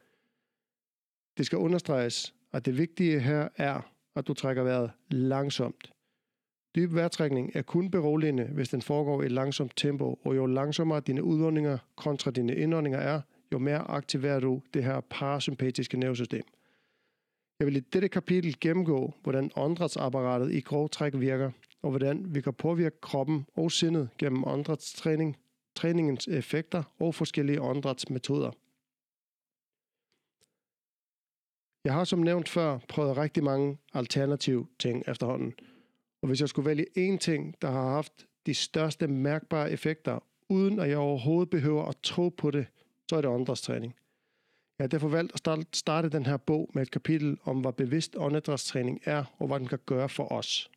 Det 1.36 1.46
skal 1.46 1.58
understreges, 1.58 2.34
at 2.52 2.66
det 2.66 2.78
vigtige 2.78 3.20
her 3.20 3.48
er, 3.56 3.80
at 4.16 4.26
du 4.26 4.34
trækker 4.34 4.62
vejret 4.62 4.90
langsomt. 5.08 5.92
Dyb 6.74 6.94
vejrtrækning 6.94 7.50
er 7.54 7.62
kun 7.62 7.90
beroligende, 7.90 8.44
hvis 8.44 8.68
den 8.68 8.82
foregår 8.82 9.22
i 9.22 9.26
et 9.26 9.32
langsomt 9.32 9.72
tempo, 9.76 10.18
og 10.24 10.36
jo 10.36 10.46
langsommere 10.46 11.00
dine 11.00 11.24
udåndinger 11.24 11.78
kontra 11.96 12.30
dine 12.30 12.56
indåndinger 12.56 12.98
er, 12.98 13.20
jo 13.52 13.58
mere 13.58 13.78
aktiverer 13.78 14.40
du 14.40 14.62
det 14.74 14.84
her 14.84 15.00
parasympatiske 15.00 15.96
nervesystem. 15.96 16.42
Jeg 17.58 17.66
vil 17.66 17.76
i 17.76 17.80
dette 17.80 18.08
kapitel 18.08 18.60
gennemgå, 18.60 19.14
hvordan 19.22 19.50
åndedrætsapparatet 19.56 20.52
i 20.52 20.60
grov 20.60 20.88
træk 20.88 21.12
virker, 21.16 21.50
og 21.82 21.90
hvordan 21.90 22.34
vi 22.34 22.40
kan 22.40 22.54
påvirke 22.54 23.00
kroppen 23.00 23.46
og 23.56 23.72
sindet 23.72 24.08
gennem 24.18 24.44
åndedrætstræning, 24.44 25.36
træningens 25.74 26.28
effekter 26.28 26.82
og 26.98 27.14
forskellige 27.14 27.62
åndedrætsmetoder. 27.62 28.50
Jeg 31.84 31.94
har 31.94 32.04
som 32.04 32.18
nævnt 32.18 32.48
før 32.48 32.78
prøvet 32.88 33.16
rigtig 33.16 33.44
mange 33.44 33.78
alternative 33.94 34.66
ting 34.78 35.04
efterhånden– 35.06 35.54
og 36.22 36.28
hvis 36.28 36.40
jeg 36.40 36.48
skulle 36.48 36.66
vælge 36.66 36.86
én 36.98 37.18
ting, 37.18 37.54
der 37.62 37.70
har 37.70 37.90
haft 37.90 38.26
de 38.46 38.54
største 38.54 39.06
mærkbare 39.06 39.70
effekter, 39.70 40.18
uden 40.48 40.80
at 40.80 40.88
jeg 40.88 40.98
overhovedet 40.98 41.50
behøver 41.50 41.84
at 41.84 41.96
tro 42.02 42.28
på 42.28 42.50
det, 42.50 42.66
så 43.08 43.16
er 43.16 43.20
det 43.20 43.30
åndedrætstræning. 43.30 43.94
Jeg 44.78 44.84
har 44.84 44.88
derfor 44.88 45.08
valgt 45.08 45.48
at 45.48 45.66
starte 45.72 46.08
den 46.08 46.26
her 46.26 46.36
bog 46.36 46.70
med 46.74 46.82
et 46.82 46.90
kapitel 46.90 47.38
om, 47.44 47.60
hvad 47.60 47.72
bevidst 47.72 48.16
åndedrætstræning 48.16 49.00
er, 49.04 49.24
og 49.38 49.46
hvad 49.46 49.60
den 49.60 49.68
kan 49.68 49.78
gøre 49.86 50.08
for 50.08 50.32
os. 50.32 50.70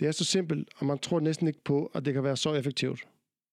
Det 0.00 0.08
er 0.08 0.12
så 0.12 0.24
simpelt, 0.24 0.68
og 0.76 0.86
man 0.86 0.98
tror 0.98 1.20
næsten 1.20 1.46
ikke 1.46 1.64
på, 1.64 1.90
at 1.94 2.04
det 2.04 2.14
kan 2.14 2.24
være 2.24 2.36
så 2.36 2.54
effektivt. 2.54 3.08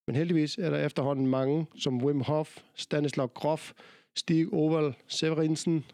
Men 0.08 0.16
heldigvis 0.16 0.58
er 0.58 0.70
der 0.70 0.86
efterhånden 0.86 1.28
mange, 1.28 1.68
som 1.76 2.04
Wim 2.04 2.22
Hof, 2.22 2.58
Stanislav 2.76 3.28
Grof, 3.28 3.74
Stig 4.16 4.54
Oval, 4.54 4.96
Severinsen 5.08 5.86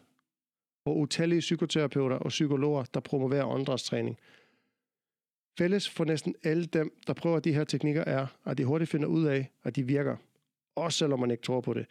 og 0.84 0.98
utallige 0.98 1.40
psykoterapeuter 1.40 2.16
og 2.16 2.28
psykologer, 2.28 2.84
der 2.84 3.00
promoverer 3.00 3.46
åndedrætstræning. 3.46 4.18
Fælles 5.58 5.90
for 5.90 6.04
næsten 6.04 6.34
alle 6.42 6.64
dem, 6.64 7.00
der 7.06 7.12
prøver 7.12 7.40
de 7.40 7.52
her 7.52 7.64
teknikker, 7.64 8.04
er, 8.04 8.26
at 8.44 8.58
de 8.58 8.64
hurtigt 8.64 8.90
finder 8.90 9.08
ud 9.08 9.24
af, 9.24 9.50
at 9.62 9.76
de 9.76 9.82
virker. 9.82 10.16
Også 10.76 10.98
selvom 10.98 11.20
man 11.20 11.30
ikke 11.30 11.42
tror 11.42 11.60
på 11.60 11.74
det. 11.74 11.86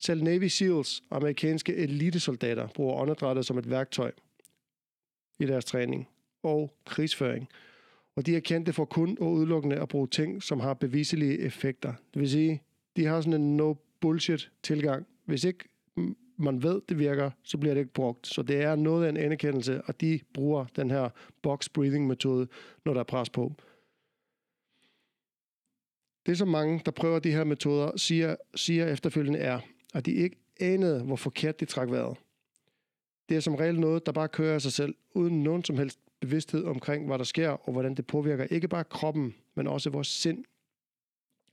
Selv 0.00 0.22
Navy 0.22 0.46
SEALs, 0.46 1.02
amerikanske 1.10 1.76
elitesoldater, 1.76 2.68
bruger 2.68 2.94
åndedrættet 2.94 3.46
som 3.46 3.58
et 3.58 3.70
værktøj 3.70 4.12
i 5.40 5.46
deres 5.46 5.64
træning 5.64 6.08
og 6.42 6.76
krigsføring. 6.84 7.48
Og 8.16 8.26
de 8.26 8.36
er 8.36 8.40
kendte 8.40 8.72
for 8.72 8.84
kun 8.84 9.16
og 9.20 9.32
udelukkende 9.32 9.76
at 9.76 9.88
bruge 9.88 10.08
ting, 10.08 10.42
som 10.42 10.60
har 10.60 10.74
beviselige 10.74 11.38
effekter. 11.38 11.94
Det 12.14 12.20
vil 12.20 12.30
sige, 12.30 12.62
de 12.96 13.04
har 13.04 13.20
sådan 13.20 13.40
en 13.40 13.56
no 13.56 13.74
bullshit 14.00 14.50
tilgang. 14.62 15.06
Hvis 15.24 15.44
ikke 15.44 15.64
man 16.42 16.62
ved, 16.62 16.80
det 16.88 16.98
virker, 16.98 17.30
så 17.42 17.58
bliver 17.58 17.74
det 17.74 17.80
ikke 17.80 17.92
brugt. 17.92 18.26
Så 18.26 18.42
det 18.42 18.62
er 18.62 18.76
noget 18.76 19.04
af 19.04 19.08
en 19.08 19.16
anerkendelse, 19.16 19.82
at 19.86 20.00
de 20.00 20.20
bruger 20.34 20.64
den 20.76 20.90
her 20.90 21.08
box 21.42 21.68
breathing 21.68 22.06
metode, 22.06 22.48
når 22.84 22.92
der 22.92 23.00
er 23.00 23.04
pres 23.04 23.30
på. 23.30 23.52
Det, 26.26 26.38
som 26.38 26.48
mange, 26.48 26.80
der 26.84 26.90
prøver 26.90 27.18
de 27.18 27.32
her 27.32 27.44
metoder, 27.44 27.96
siger, 27.96 28.36
siger 28.54 28.86
efterfølgende 28.86 29.38
er, 29.38 29.60
at 29.94 30.06
de 30.06 30.12
ikke 30.12 30.36
anede, 30.60 31.02
hvor 31.04 31.16
forkert 31.16 31.60
de 31.60 31.64
trak 31.64 31.90
vejret. 31.90 32.16
Det 33.28 33.36
er 33.36 33.40
som 33.40 33.54
regel 33.54 33.80
noget, 33.80 34.06
der 34.06 34.12
bare 34.12 34.28
kører 34.28 34.54
af 34.54 34.62
sig 34.62 34.72
selv, 34.72 34.94
uden 35.14 35.42
nogen 35.42 35.64
som 35.64 35.78
helst 35.78 35.98
bevidsthed 36.20 36.64
omkring, 36.64 37.06
hvad 37.06 37.18
der 37.18 37.24
sker, 37.24 37.48
og 37.50 37.72
hvordan 37.72 37.94
det 37.94 38.06
påvirker 38.06 38.44
ikke 38.44 38.68
bare 38.68 38.84
kroppen, 38.84 39.34
men 39.54 39.66
også 39.66 39.90
vores 39.90 40.08
sind. 40.08 40.44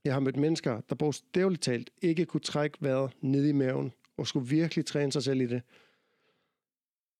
Jeg 0.04 0.12
har 0.12 0.20
mødt 0.20 0.36
mennesker, 0.36 0.80
der 0.80 0.94
bogstaveligt 0.94 1.62
talt 1.62 1.90
ikke 2.02 2.26
kunne 2.26 2.40
trække 2.40 2.78
vejret 2.80 3.10
ned 3.20 3.46
i 3.46 3.52
maven, 3.52 3.92
og 4.20 4.26
skulle 4.26 4.48
virkelig 4.48 4.86
træne 4.86 5.12
sig 5.12 5.22
selv 5.22 5.40
i 5.40 5.46
det. 5.46 5.62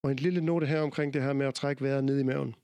Og 0.03 0.11
en 0.11 0.17
lille 0.17 0.41
note 0.41 0.67
her 0.67 0.81
omkring 0.81 1.15
det 1.15 1.23
her 1.23 1.33
med 1.33 1.47
at 1.47 1.55
trække 1.55 1.83
vejret 1.83 2.05
ned 2.05 2.19
i 2.19 2.23
maven. 2.23 2.55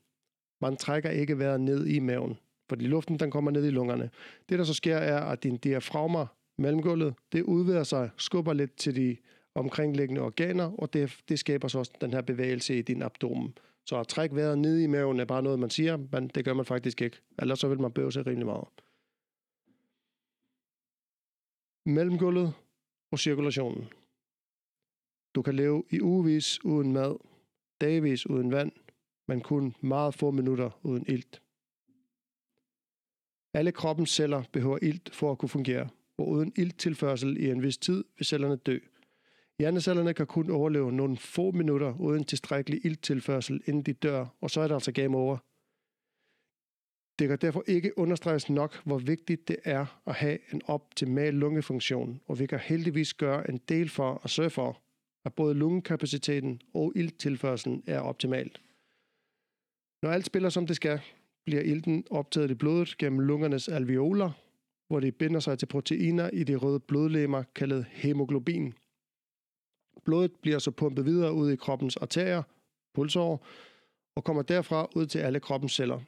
Man 0.61 0.77
trækker 0.77 1.09
ikke 1.09 1.39
vejret 1.39 1.61
ned 1.61 1.85
i 1.85 1.99
maven, 1.99 2.37
fordi 2.69 2.87
luften 2.87 3.19
den 3.19 3.31
kommer 3.31 3.51
ned 3.51 3.65
i 3.65 3.69
lungerne. 3.69 4.09
Det 4.49 4.59
der 4.59 4.65
så 4.65 4.73
sker 4.73 4.97
er, 4.97 5.19
at 5.19 5.43
din 5.43 5.57
diafragma, 5.57 6.25
mellemgulvet, 6.57 7.15
det 7.31 7.41
udvider 7.41 7.83
sig, 7.83 8.09
skubber 8.17 8.53
lidt 8.53 8.77
til 8.77 8.95
de 8.95 9.17
omkringliggende 9.55 10.21
organer, 10.21 10.71
og 10.79 10.93
det, 10.93 11.17
det 11.29 11.39
skaber 11.39 11.67
så 11.67 11.79
også 11.79 11.91
den 12.01 12.13
her 12.13 12.21
bevægelse 12.21 12.77
i 12.77 12.81
din 12.81 13.01
abdomen. 13.01 13.57
Så 13.85 13.99
at 13.99 14.07
trække 14.07 14.35
vejret 14.35 14.57
ned 14.57 14.79
i 14.79 14.87
maven 14.87 15.19
er 15.19 15.25
bare 15.25 15.43
noget, 15.43 15.59
man 15.59 15.69
siger, 15.69 15.97
men 16.11 16.27
det 16.27 16.45
gør 16.45 16.53
man 16.53 16.65
faktisk 16.65 17.01
ikke. 17.01 17.17
Ellers 17.39 17.59
så 17.59 17.67
vil 17.67 17.81
man 17.81 17.91
bøve 17.91 18.11
sig 18.11 18.27
rimelig 18.27 18.45
meget. 18.45 18.67
Mellemgulvet 21.85 22.53
og 23.11 23.19
cirkulationen. 23.19 23.87
Du 25.37 25.41
kan 25.41 25.55
leve 25.55 25.83
i 25.89 26.01
ugevis 26.01 26.65
uden 26.65 26.93
mad, 26.93 27.15
dagvis 27.81 28.29
uden 28.29 28.51
vand, 28.51 28.71
men 29.27 29.41
kun 29.41 29.75
meget 29.81 30.13
få 30.13 30.31
minutter 30.31 30.79
uden 30.83 31.05
ilt. 31.07 31.41
Alle 33.53 33.71
kroppens 33.71 34.09
celler 34.09 34.43
behøver 34.51 34.79
ilt 34.81 35.15
for 35.15 35.31
at 35.31 35.37
kunne 35.37 35.49
fungere, 35.49 35.89
og 36.17 36.29
uden 36.29 36.53
ilttilførsel 36.55 37.37
i 37.37 37.49
en 37.49 37.63
vis 37.63 37.77
tid 37.77 38.03
vil 38.17 38.25
cellerne 38.25 38.55
dø. 38.55 38.79
Hjernecellerne 39.59 40.13
kan 40.13 40.27
kun 40.27 40.51
overleve 40.51 40.91
nogle 40.91 41.17
få 41.17 41.51
minutter 41.51 41.99
uden 41.99 42.23
tilstrækkelig 42.23 42.85
ilttilførsel, 42.85 43.61
inden 43.65 43.83
de 43.83 43.93
dør, 43.93 44.25
og 44.41 44.51
så 44.51 44.61
er 44.61 44.67
det 44.67 44.75
altså 44.75 44.91
game 44.91 45.17
over. 45.17 45.37
Det 47.19 47.27
kan 47.27 47.37
derfor 47.41 47.63
ikke 47.67 47.97
understreges 47.97 48.49
nok, 48.49 48.81
hvor 48.85 48.97
vigtigt 48.97 49.47
det 49.47 49.57
er 49.63 50.01
at 50.05 50.15
have 50.15 50.37
en 50.53 50.61
optimal 50.65 51.33
lungefunktion, 51.33 52.21
og 52.27 52.39
vi 52.39 52.45
kan 52.45 52.59
heldigvis 52.59 53.13
gøre 53.13 53.49
en 53.49 53.57
del 53.57 53.89
for 53.89 54.21
at 54.23 54.29
sørge 54.29 54.49
for, 54.49 54.81
at 55.27 55.33
både 55.33 55.53
lungekapaciteten 55.53 56.61
og 56.73 56.93
ilttilførselen 56.95 57.83
er 57.87 57.99
optimalt. 57.99 58.61
Når 60.01 60.09
alt 60.09 60.25
spiller 60.25 60.49
som 60.49 60.67
det 60.67 60.75
skal, 60.75 61.01
bliver 61.45 61.61
ilten 61.61 62.05
optaget 62.09 62.51
i 62.51 62.53
blodet 62.53 62.97
gennem 62.97 63.19
lungernes 63.19 63.67
alveoler, 63.67 64.31
hvor 64.87 64.99
det 64.99 65.15
binder 65.15 65.39
sig 65.39 65.59
til 65.59 65.65
proteiner 65.65 66.29
i 66.29 66.43
de 66.43 66.55
røde 66.55 66.79
blodlemmer, 66.79 67.43
kaldet 67.55 67.85
hemoglobin. 67.89 68.73
Blodet 70.05 70.31
bliver 70.41 70.59
så 70.59 70.71
pumpet 70.71 71.05
videre 71.05 71.33
ud 71.33 71.51
i 71.51 71.55
kroppens 71.55 71.97
arterier, 71.97 72.43
pulsår, 72.93 73.45
og 74.15 74.23
kommer 74.23 74.41
derfra 74.41 74.89
ud 74.95 75.05
til 75.05 75.19
alle 75.19 75.39
kroppens 75.39 75.73
celler. 75.73 75.99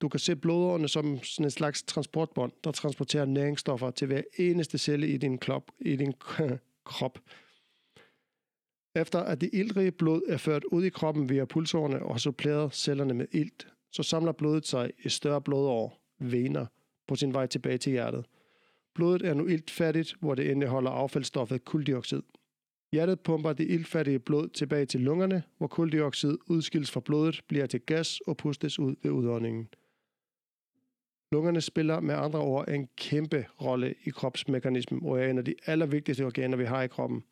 Du 0.00 0.08
kan 0.08 0.20
se 0.20 0.36
blodårene 0.36 0.88
som 0.88 1.22
sådan 1.22 1.46
en 1.46 1.50
slags 1.50 1.82
transportbånd, 1.82 2.52
der 2.64 2.72
transporterer 2.72 3.24
næringsstoffer 3.24 3.90
til 3.90 4.06
hver 4.06 4.22
eneste 4.38 4.78
celle 4.78 5.08
i 5.08 5.16
din, 5.16 5.38
klop, 5.38 5.70
i 5.80 5.96
din 5.96 6.14
krop. 6.84 7.18
Efter 8.94 9.18
at 9.18 9.40
det 9.40 9.50
iltrige 9.52 9.90
blod 9.90 10.22
er 10.28 10.36
ført 10.36 10.64
ud 10.64 10.84
i 10.84 10.88
kroppen 10.88 11.28
via 11.28 11.44
pulsårene 11.44 12.02
og 12.02 12.20
suppleret 12.20 12.74
cellerne 12.74 13.14
med 13.14 13.26
ilt, 13.32 13.68
så 13.92 14.02
samler 14.02 14.32
blodet 14.32 14.66
sig 14.66 14.90
i 15.04 15.08
større 15.08 15.42
blodår, 15.42 16.00
vener, 16.18 16.66
på 17.08 17.16
sin 17.16 17.34
vej 17.34 17.46
tilbage 17.46 17.78
til 17.78 17.92
hjertet. 17.92 18.24
Blodet 18.94 19.22
er 19.22 19.34
nu 19.34 19.46
iltfattigt, 19.46 20.14
hvor 20.20 20.34
det 20.34 20.44
indeholder 20.44 20.90
affaldsstoffet 20.90 21.64
kuldioxid. 21.64 22.22
Hjertet 22.92 23.20
pumper 23.20 23.52
det 23.52 23.70
iltfattige 23.70 24.18
blod 24.18 24.48
tilbage 24.48 24.86
til 24.86 25.00
lungerne, 25.00 25.42
hvor 25.58 25.66
kuldioxid 25.66 26.38
udskilles 26.46 26.90
fra 26.90 27.00
blodet, 27.00 27.40
bliver 27.48 27.66
til 27.66 27.80
gas 27.80 28.20
og 28.20 28.36
pustes 28.36 28.78
ud 28.78 28.96
ved 29.02 29.10
udåndingen. 29.10 29.68
Lungerne 31.32 31.60
spiller 31.60 32.00
med 32.00 32.14
andre 32.14 32.38
ord 32.38 32.68
en 32.68 32.88
kæmpe 32.96 33.46
rolle 33.62 33.94
i 34.04 34.10
kropsmekanismen 34.10 35.00
og 35.04 35.20
er 35.20 35.30
en 35.30 35.38
af 35.38 35.44
de 35.44 35.54
allervigtigste 35.66 36.26
organer, 36.26 36.56
vi 36.56 36.64
har 36.64 36.82
i 36.82 36.88
kroppen. 36.88 37.24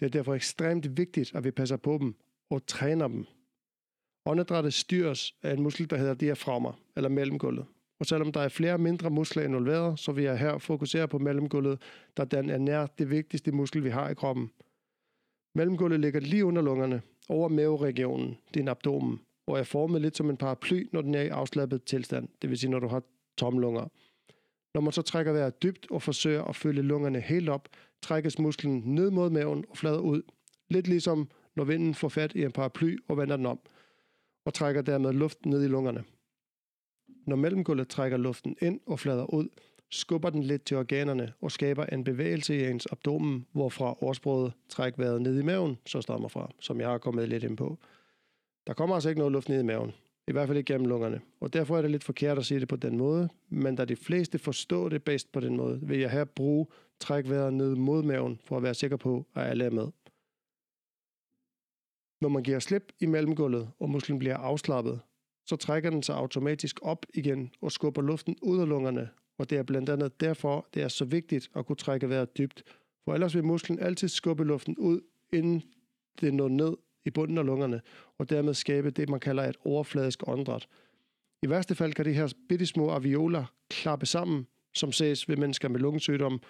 Det 0.00 0.06
er 0.06 0.10
derfor 0.10 0.34
ekstremt 0.34 0.96
vigtigt, 0.96 1.34
at 1.34 1.44
vi 1.44 1.50
passer 1.50 1.76
på 1.76 1.98
dem 2.00 2.14
og 2.50 2.66
træner 2.66 3.08
dem. 3.08 3.26
Åndedrættet 4.26 4.74
styres 4.74 5.34
af 5.42 5.52
en 5.52 5.62
muskel, 5.62 5.90
der 5.90 5.96
hedder 5.96 6.14
diafragma, 6.14 6.68
eller 6.96 7.08
mellemgulvet. 7.08 7.66
Og 7.98 8.06
selvom 8.06 8.32
der 8.32 8.40
er 8.40 8.48
flere 8.48 8.78
mindre 8.78 9.10
muskler 9.10 9.42
involveret, 9.42 9.98
så 9.98 10.12
vil 10.12 10.24
jeg 10.24 10.38
her 10.38 10.58
fokusere 10.58 11.08
på 11.08 11.18
mellemgulvet, 11.18 11.82
da 12.16 12.24
den 12.24 12.50
er 12.50 12.58
nær 12.58 12.86
det 12.86 13.10
vigtigste 13.10 13.52
muskel, 13.52 13.84
vi 13.84 13.90
har 13.90 14.08
i 14.08 14.14
kroppen. 14.14 14.50
Mellemgulvet 15.54 16.00
ligger 16.00 16.20
lige 16.20 16.44
under 16.44 16.62
lungerne, 16.62 17.02
over 17.28 17.48
maveregionen, 17.48 18.36
din 18.54 18.68
abdomen, 18.68 19.20
og 19.46 19.58
er 19.58 19.62
formet 19.62 20.02
lidt 20.02 20.16
som 20.16 20.30
en 20.30 20.36
paraply, 20.36 20.88
når 20.92 21.02
den 21.02 21.14
er 21.14 21.22
i 21.22 21.28
afslappet 21.28 21.84
tilstand, 21.84 22.28
det 22.42 22.50
vil 22.50 22.58
sige, 22.58 22.70
når 22.70 22.78
du 22.78 22.88
har 22.88 23.02
tomme 23.36 23.60
lunger. 23.60 23.88
Når 24.76 24.80
man 24.80 24.92
så 24.92 25.02
trækker 25.02 25.32
vejret 25.32 25.62
dybt 25.62 25.86
og 25.90 26.02
forsøger 26.02 26.44
at 26.44 26.56
fylde 26.56 26.82
lungerne 26.82 27.20
helt 27.20 27.48
op, 27.48 27.68
trækkes 28.02 28.38
musklen 28.38 28.82
ned 28.84 29.10
mod 29.10 29.30
maven 29.30 29.64
og 29.70 29.76
flader 29.76 29.98
ud. 29.98 30.22
Lidt 30.68 30.88
ligesom 30.88 31.28
når 31.54 31.64
vinden 31.64 31.94
får 31.94 32.08
fat 32.08 32.32
i 32.34 32.44
en 32.44 32.52
paraply 32.52 32.98
og 33.08 33.16
vender 33.16 33.36
den 33.36 33.46
om, 33.46 33.58
og 34.44 34.54
trækker 34.54 34.82
dermed 34.82 35.12
luften 35.12 35.50
ned 35.50 35.64
i 35.64 35.68
lungerne. 35.68 36.04
Når 37.26 37.36
mellemgulvet 37.36 37.88
trækker 37.88 38.16
luften 38.16 38.56
ind 38.62 38.80
og 38.86 39.00
flader 39.00 39.34
ud, 39.34 39.48
skubber 39.90 40.30
den 40.30 40.42
lidt 40.42 40.64
til 40.64 40.76
organerne 40.76 41.32
og 41.40 41.52
skaber 41.52 41.86
en 41.86 42.04
bevægelse 42.04 42.56
i 42.56 42.70
ens 42.70 42.86
abdomen, 42.92 43.46
hvorfra 43.52 43.96
årsproget 44.02 44.52
træk 44.68 44.98
vejret 44.98 45.22
ned 45.22 45.40
i 45.40 45.44
maven, 45.44 45.78
så 45.86 46.00
stammer 46.00 46.28
fra, 46.28 46.50
som 46.60 46.80
jeg 46.80 46.88
har 46.88 46.98
kommet 46.98 47.28
lidt 47.28 47.44
ind 47.44 47.56
på. 47.56 47.78
Der 48.66 48.74
kommer 48.74 48.94
altså 48.94 49.08
ikke 49.08 49.18
noget 49.18 49.32
luft 49.32 49.48
ned 49.48 49.60
i 49.60 49.64
maven. 49.64 49.92
I 50.28 50.32
hvert 50.32 50.46
fald 50.46 50.58
ikke 50.58 50.72
gennem 50.72 50.88
lungerne. 50.88 51.20
Og 51.40 51.52
derfor 51.52 51.78
er 51.78 51.82
det 51.82 51.90
lidt 51.90 52.04
forkert 52.04 52.38
at 52.38 52.46
sige 52.46 52.60
det 52.60 52.68
på 52.68 52.76
den 52.76 52.96
måde, 52.96 53.28
men 53.48 53.76
da 53.76 53.84
de 53.84 53.96
fleste 53.96 54.38
forstår 54.38 54.88
det 54.88 55.04
bedst 55.04 55.32
på 55.32 55.40
den 55.40 55.56
måde, 55.56 55.80
vil 55.82 55.98
jeg 55.98 56.10
her 56.10 56.24
bruge 56.24 56.66
trækvejret 57.00 57.54
ned 57.54 57.74
mod 57.74 58.02
maven, 58.02 58.40
for 58.44 58.56
at 58.56 58.62
være 58.62 58.74
sikker 58.74 58.96
på, 58.96 59.26
at 59.34 59.46
alle 59.46 59.64
er 59.64 59.70
med. 59.70 59.88
Når 62.20 62.28
man 62.28 62.42
giver 62.42 62.58
slip 62.58 62.92
i 63.00 63.06
mellemgulvet, 63.06 63.70
og 63.80 63.90
musklen 63.90 64.18
bliver 64.18 64.36
afslappet, 64.36 65.00
så 65.46 65.56
trækker 65.56 65.90
den 65.90 66.02
sig 66.02 66.16
automatisk 66.16 66.78
op 66.82 67.06
igen 67.14 67.50
og 67.60 67.72
skubber 67.72 68.02
luften 68.02 68.36
ud 68.42 68.60
af 68.60 68.68
lungerne, 68.68 69.08
og 69.38 69.50
det 69.50 69.58
er 69.58 69.62
blandt 69.62 69.88
andet 69.88 70.20
derfor, 70.20 70.66
det 70.74 70.82
er 70.82 70.88
så 70.88 71.04
vigtigt 71.04 71.50
at 71.56 71.66
kunne 71.66 71.76
trække 71.76 72.08
vejret 72.08 72.38
dybt, 72.38 72.62
for 73.04 73.14
ellers 73.14 73.34
vil 73.34 73.44
musklen 73.44 73.78
altid 73.78 74.08
skubbe 74.08 74.44
luften 74.44 74.78
ud, 74.78 75.00
inden 75.32 75.62
det 76.20 76.34
når 76.34 76.48
ned 76.48 76.76
i 77.06 77.10
bunden 77.10 77.38
af 77.38 77.46
lungerne, 77.46 77.82
og 78.18 78.30
dermed 78.30 78.54
skabe 78.54 78.90
det, 78.90 79.08
man 79.08 79.20
kalder 79.20 79.42
et 79.42 79.56
overfladisk 79.64 80.28
åndedræt. 80.28 80.68
I 81.42 81.48
værste 81.48 81.74
fald 81.74 81.92
kan 81.92 82.04
de 82.04 82.12
her 82.12 82.34
bitte 82.48 82.66
små 82.66 82.90
avioler 82.90 83.44
klappe 83.70 84.06
sammen, 84.06 84.46
som 84.74 84.92
ses 84.92 85.28
ved 85.28 85.36
mennesker 85.36 85.68
med 85.68 85.80
lungesygdom, 85.80 86.40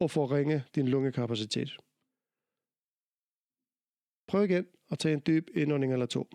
og 0.00 0.10
forringe 0.10 0.64
din 0.74 0.88
lungekapacitet. 0.88 1.76
Prøv 4.28 4.44
igen 4.44 4.66
at 4.90 4.98
tage 4.98 5.14
en 5.14 5.22
dyb 5.26 5.48
indånding 5.54 5.92
eller 5.92 6.06
to. 6.06 6.28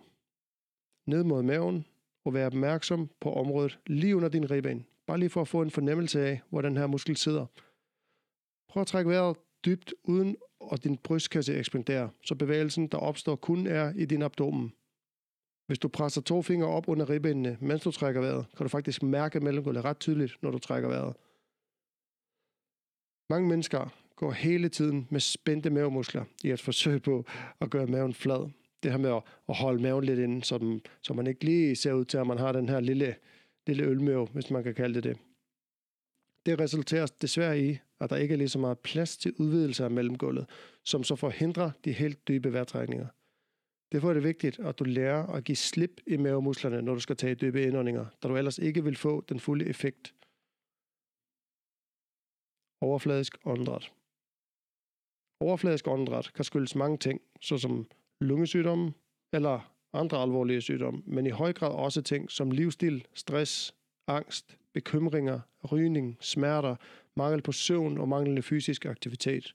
Ned 1.08 1.24
mod 1.24 1.44
maven, 1.44 1.86
og 2.26 2.34
vær 2.34 2.46
opmærksom 2.46 3.10
på 3.22 3.34
området 3.34 3.80
lige 3.88 4.16
under 4.16 4.30
din 4.30 4.52
ribben. 4.52 4.86
Bare 5.08 5.20
lige 5.20 5.30
for 5.30 5.42
at 5.42 5.48
få 5.48 5.62
en 5.62 5.72
fornemmelse 5.72 6.28
af, 6.28 6.42
hvor 6.50 6.62
den 6.62 6.78
her 6.78 6.88
muskel 6.88 7.18
sidder. 7.18 7.46
Prøv 8.68 8.82
at 8.82 8.88
trække 8.88 9.10
vejret 9.10 9.38
dybt 9.66 9.94
uden 10.04 10.36
og 10.72 10.84
din 10.84 10.98
brystkasse 10.98 11.56
ekspanderer, 11.56 12.10
så 12.26 12.36
bevægelsen, 12.36 12.88
der 12.88 12.98
opstår, 12.98 13.36
kun 13.36 13.68
er 13.68 13.94
i 13.96 14.06
din 14.06 14.22
abdomen. 14.22 14.74
Hvis 15.68 15.80
du 15.80 15.88
presser 15.88 16.22
to 16.22 16.42
fingre 16.42 16.68
op 16.68 16.88
under 16.88 17.10
ribbenene, 17.10 17.58
mens 17.62 17.84
du 17.84 17.92
trækker 17.92 18.22
vejret, 18.22 18.46
kan 18.58 18.64
du 18.64 18.70
faktisk 18.70 19.04
mærke 19.04 19.40
mellemgulvet 19.40 19.86
ret 19.86 20.00
tydeligt, 20.00 20.38
når 20.42 20.52
du 20.52 20.60
trækker 20.60 20.90
vejret. 20.90 21.16
Mange 23.30 23.50
mennesker 23.50 23.90
går 24.16 24.32
hele 24.32 24.70
tiden 24.70 25.08
med 25.12 25.20
spændte 25.20 25.70
mavemuskler 25.70 26.24
i 26.44 26.52
et 26.52 26.62
forsøg 26.62 27.02
på 27.02 27.26
at 27.62 27.70
gøre 27.70 27.88
maven 27.88 28.14
flad. 28.14 28.50
Det 28.84 28.92
her 28.92 28.98
med 28.98 29.22
at, 29.50 29.56
holde 29.56 29.82
maven 29.82 30.04
lidt 30.04 30.20
inde, 30.20 30.44
så, 30.44 30.58
den, 30.58 30.82
så 31.02 31.14
man 31.14 31.28
ikke 31.28 31.46
lige 31.46 31.76
ser 31.76 31.94
ud 31.94 32.06
til, 32.06 32.18
at 32.18 32.28
man 32.28 32.38
har 32.38 32.52
den 32.52 32.70
her 32.70 32.80
lille, 32.80 33.16
lille 33.68 33.84
ølmave, 33.84 34.28
hvis 34.34 34.52
man 34.52 34.64
kan 34.64 34.76
kalde 34.76 34.96
det 34.96 35.04
det. 35.04 35.18
Det 36.46 36.60
resulterer 36.60 37.06
desværre 37.06 37.60
i, 37.60 37.78
at 38.00 38.10
der 38.10 38.16
ikke 38.16 38.34
er 38.34 38.38
lige 38.38 38.50
så 38.50 38.60
meget 38.60 38.80
plads 38.80 39.18
til 39.18 39.34
udvidelse 39.40 39.84
af 39.84 39.92
mellemgulvet, 39.92 40.50
som 40.84 41.04
så 41.04 41.16
forhindrer 41.16 41.72
de 41.86 41.92
helt 41.92 42.28
dybe 42.28 42.54
vejrtrækninger. 42.54 43.08
Derfor 43.92 44.10
er 44.10 44.14
det 44.14 44.24
vigtigt, 44.24 44.60
at 44.60 44.80
du 44.80 44.84
lærer 44.84 45.28
at 45.28 45.44
give 45.44 45.56
slip 45.56 46.02
i 46.08 46.18
mavemusklerne, 46.18 46.82
når 46.82 46.94
du 46.94 47.00
skal 47.00 47.16
tage 47.16 47.36
dybe 47.36 47.64
indåndinger, 47.64 48.06
da 48.24 48.28
du 48.28 48.38
ellers 48.38 48.58
ikke 48.58 48.84
vil 48.84 48.96
få 48.96 49.22
den 49.30 49.40
fulde 49.40 49.66
effekt. 49.66 50.16
Overfladisk 52.82 53.38
åndedræt. 53.46 53.92
Overfladisk 55.40 55.88
åndedræt 55.88 56.34
kan 56.34 56.46
skyldes 56.46 56.76
mange 56.76 56.98
ting, 56.98 57.22
såsom 57.42 57.88
lungesygdomme 58.22 58.94
eller 59.34 59.76
andre 59.94 60.18
alvorlige 60.22 60.62
sygdomme, 60.62 61.02
men 61.06 61.26
i 61.26 61.30
høj 61.30 61.54
grad 61.54 61.72
også 61.72 62.02
ting 62.02 62.32
som 62.32 62.52
livsstil, 62.52 63.08
stress, 63.14 63.76
angst, 64.08 64.58
bekymringer, 64.74 65.40
rygning, 65.66 66.18
smerter, 66.20 66.76
mangel 67.16 67.42
på 67.42 67.52
søvn 67.52 67.98
og 67.98 68.10
manglende 68.10 68.42
fysisk 68.42 68.86
aktivitet. 68.86 69.54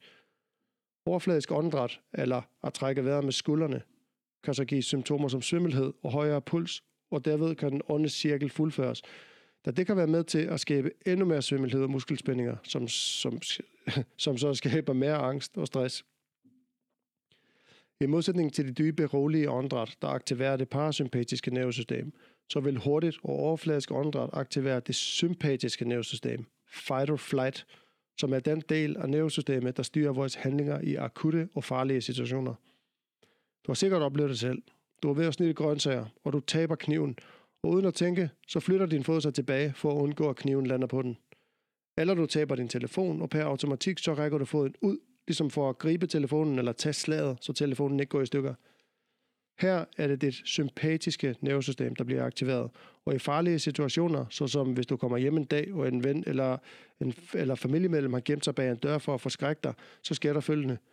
Overfladisk 1.07 1.53
åndedræt, 1.53 2.01
eller 2.15 2.43
at 2.65 2.75
trække 2.75 3.05
vejret 3.05 3.25
med 3.25 3.33
skuldrene, 3.33 3.83
kan 4.45 4.55
så 4.55 4.65
give 4.65 4.83
symptomer 4.83 5.29
som 5.29 5.43
svimmelhed 5.43 5.93
og 6.03 6.13
højere 6.13 6.41
puls, 6.41 6.83
og 7.11 7.25
derved 7.25 7.55
kan 7.55 7.73
den 7.73 7.83
onde 7.89 8.09
cirkel 8.09 8.51
fuldføres, 8.51 9.03
da 9.65 9.71
det 9.71 9.87
kan 9.87 9.97
være 9.97 10.07
med 10.07 10.25
til 10.25 10.39
at 10.39 10.61
skabe 10.61 10.91
endnu 11.07 11.27
mere 11.27 11.43
svimmelhed 11.43 11.83
og 11.83 11.91
muskelspændinger, 11.91 12.57
som, 12.63 12.89
som, 12.89 13.39
som 14.25 14.39
så 14.39 14.55
skaber 14.55 14.93
mere 14.93 15.17
angst 15.17 15.59
og 15.59 15.67
stress. 15.67 16.05
I 18.03 18.07
modsætning 18.07 18.53
til 18.53 18.69
de 18.69 18.73
dybe, 18.73 19.07
rolige 19.07 19.51
åndedræt, 19.51 19.97
der 20.03 20.09
aktiverer 20.09 20.57
det 20.57 20.69
parasympatiske 20.69 21.55
nervesystem, 21.55 22.13
så 22.51 22.61
vil 22.61 22.77
hurtigt 22.77 23.19
og 23.23 23.31
overfladisk 23.31 23.91
åndedræt 23.91 24.31
aktivere 24.33 24.81
det 24.81 24.95
sympatiske 24.95 25.85
nervesystem, 25.85 26.45
fight 26.69 27.11
or 27.11 27.17
flight, 27.17 27.67
som 28.19 28.33
er 28.33 28.39
den 28.39 28.63
del 28.69 28.97
af 28.97 29.09
nervesystemet, 29.09 29.77
der 29.77 29.83
styrer 29.83 30.13
vores 30.13 30.35
handlinger 30.35 30.81
i 30.81 30.95
akutte 30.95 31.49
og 31.55 31.65
farlige 31.65 32.01
situationer. 32.01 32.55
Du 33.67 33.73
har 33.73 33.75
sikkert 33.75 34.03
oplevet 34.03 34.31
det 34.31 34.39
selv. 34.39 34.63
Du 35.03 35.11
er 35.11 35.15
ved 35.15 35.27
at 35.27 35.35
snitte 35.35 35.55
grøntsager, 35.55 36.07
og 36.25 36.33
du 36.33 36.41
taber 36.41 36.75
kniven, 36.75 37.19
og 37.63 37.71
uden 37.71 37.85
at 37.85 37.95
tænke, 37.95 38.31
så 38.49 38.61
flytter 38.61 38.87
din 38.87 39.05
fod 39.05 39.21
sig 39.21 39.35
tilbage 39.35 39.73
for 39.77 39.91
at 39.93 40.03
undgå, 40.03 40.31
at 40.31 40.37
kniven 40.37 40.67
lander 40.67 40.87
på 40.87 41.03
den. 41.03 41.17
Eller 41.99 42.15
du 42.15 42.27
taber 42.27 42.55
din 42.55 42.69
telefon, 42.69 43.23
og 43.23 43.31
per 43.31 43.45
automatik 43.45 43.99
så 43.99 44.15
rækker 44.15 44.39
du 44.39 44.45
foden 44.45 44.75
ud, 44.83 44.99
ligesom 45.31 45.51
for 45.51 45.69
at 45.69 45.79
gribe 45.79 46.07
telefonen 46.07 46.59
eller 46.59 46.73
tage 46.73 46.93
slaget, 46.93 47.39
så 47.41 47.53
telefonen 47.53 48.01
ikke 48.01 48.11
går 48.11 48.21
i 48.21 48.27
stykker. 48.27 48.55
Her 49.59 49.85
er 49.99 50.07
det 50.07 50.21
dit 50.21 50.35
sympatiske 50.45 51.35
nervesystem, 51.41 51.95
der 51.95 52.05
bliver 52.05 52.25
aktiveret, 52.25 52.71
og 53.05 53.15
i 53.15 53.19
farlige 53.19 53.59
situationer, 53.59 54.25
såsom 54.31 54.73
hvis 54.73 54.87
du 54.87 54.97
kommer 54.97 55.19
hjem 55.19 55.37
en 55.37 55.45
dag, 55.45 55.75
og 55.75 55.89
en 55.89 56.05
ven 56.05 56.25
eller 56.27 56.59
en 57.01 57.15
eller 57.35 57.55
familiemedlem 57.55 58.13
har 58.13 58.21
gemt 58.25 58.45
sig 58.45 58.55
bag 58.55 58.71
en 58.71 58.77
dør 58.77 58.99
for 58.99 59.15
at 59.15 59.21
forskrække 59.21 59.61
dig, 59.65 59.75
så 60.03 60.15
sker 60.15 60.33
der 60.33 60.41
følgende– 60.41 60.79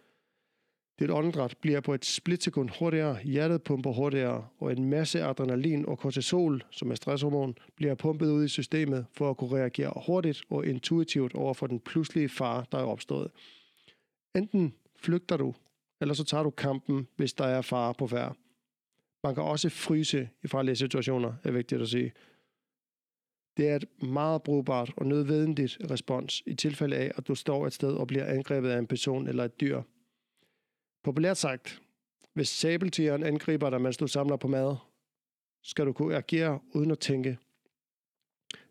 dit 1.00 1.12
åndedræt 1.12 1.58
bliver 1.62 1.82
på 1.82 1.94
et 1.94 2.06
splitsekund 2.06 2.70
hurtigere, 2.80 3.18
hjertet 3.24 3.64
pumper 3.64 3.92
hurtigere, 3.92 4.48
og 4.60 4.72
en 4.72 4.86
masse 4.86 5.24
adrenalin 5.24 5.86
og 5.86 6.00
kortisol, 6.00 6.64
som 6.72 6.92
er 6.92 6.96
stresshormon, 6.96 7.58
bliver 7.76 7.96
pumpet 7.96 8.32
ud 8.32 8.46
i 8.46 8.48
systemet 8.48 9.06
for 9.14 9.30
at 9.30 9.38
kunne 9.38 9.56
reagere 9.56 9.94
hurtigt 10.06 10.42
og 10.50 10.66
intuitivt 10.66 11.36
over 11.36 11.54
for 11.54 11.68
den 11.68 11.80
pludselige 11.80 12.30
fare, 12.30 12.66
der 12.72 12.78
er 12.78 12.84
opstået. 12.84 13.32
Enten 14.36 14.74
flygter 14.96 15.38
du, 15.38 15.54
eller 16.02 16.14
så 16.14 16.24
tager 16.24 16.44
du 16.44 16.50
kampen, 16.50 17.08
hvis 17.16 17.34
der 17.34 17.46
er 17.46 17.62
fare 17.62 17.94
på 17.94 18.08
færre. 18.08 18.34
Man 19.24 19.36
kan 19.36 19.44
også 19.44 19.70
fryse 19.70 20.30
i 20.44 20.48
farlige 20.48 20.76
situationer, 20.76 21.34
er 21.44 21.52
vigtigt 21.52 21.82
at 21.82 21.90
sige. 21.90 22.14
Det 23.58 23.70
er 23.70 23.76
et 23.76 24.04
meget 24.04 24.44
brugbart 24.44 24.94
og 24.98 25.06
nødvendigt 25.06 25.78
respons 25.92 26.44
i 26.46 26.54
tilfælde 26.54 26.96
af, 26.96 27.12
at 27.16 27.28
du 27.28 27.36
står 27.36 27.68
et 27.68 27.74
sted 27.74 27.94
og 27.94 28.08
bliver 28.08 28.26
angrebet 28.26 28.70
af 28.70 28.80
en 28.80 28.88
person 28.88 29.28
eller 29.28 29.46
et 29.46 29.62
dyr– 29.62 29.82
Populært 31.08 31.38
sagt, 31.38 31.82
hvis 32.34 32.50
sabeltigeren 32.50 33.24
angriber 33.24 33.70
dig, 33.70 33.82
mens 33.82 33.98
du 33.98 34.08
samler 34.08 34.36
på 34.36 34.48
mad, 34.48 34.76
skal 35.64 35.86
du 35.86 35.94
kunne 35.94 36.16
agere 36.16 36.60
uden 36.74 36.92
at 36.92 37.00
tænke. 37.00 37.38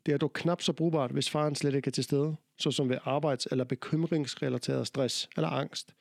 Det 0.07 0.15
er 0.15 0.19
dog 0.19 0.33
knap 0.33 0.63
så 0.63 0.73
brugbart, 0.73 1.11
hvis 1.11 1.31
faren 1.31 1.55
slet 1.55 1.75
ikke 1.75 1.89
er 1.89 1.93
til 1.93 2.05
stede, 2.05 2.37
såsom 2.59 2.89
ved 2.89 2.99
arbejds- 3.05 3.47
eller 3.51 3.65
bekymringsrelateret 3.65 4.87
stress 4.87 5.29
eller 5.37 5.49
angst. 5.49 5.95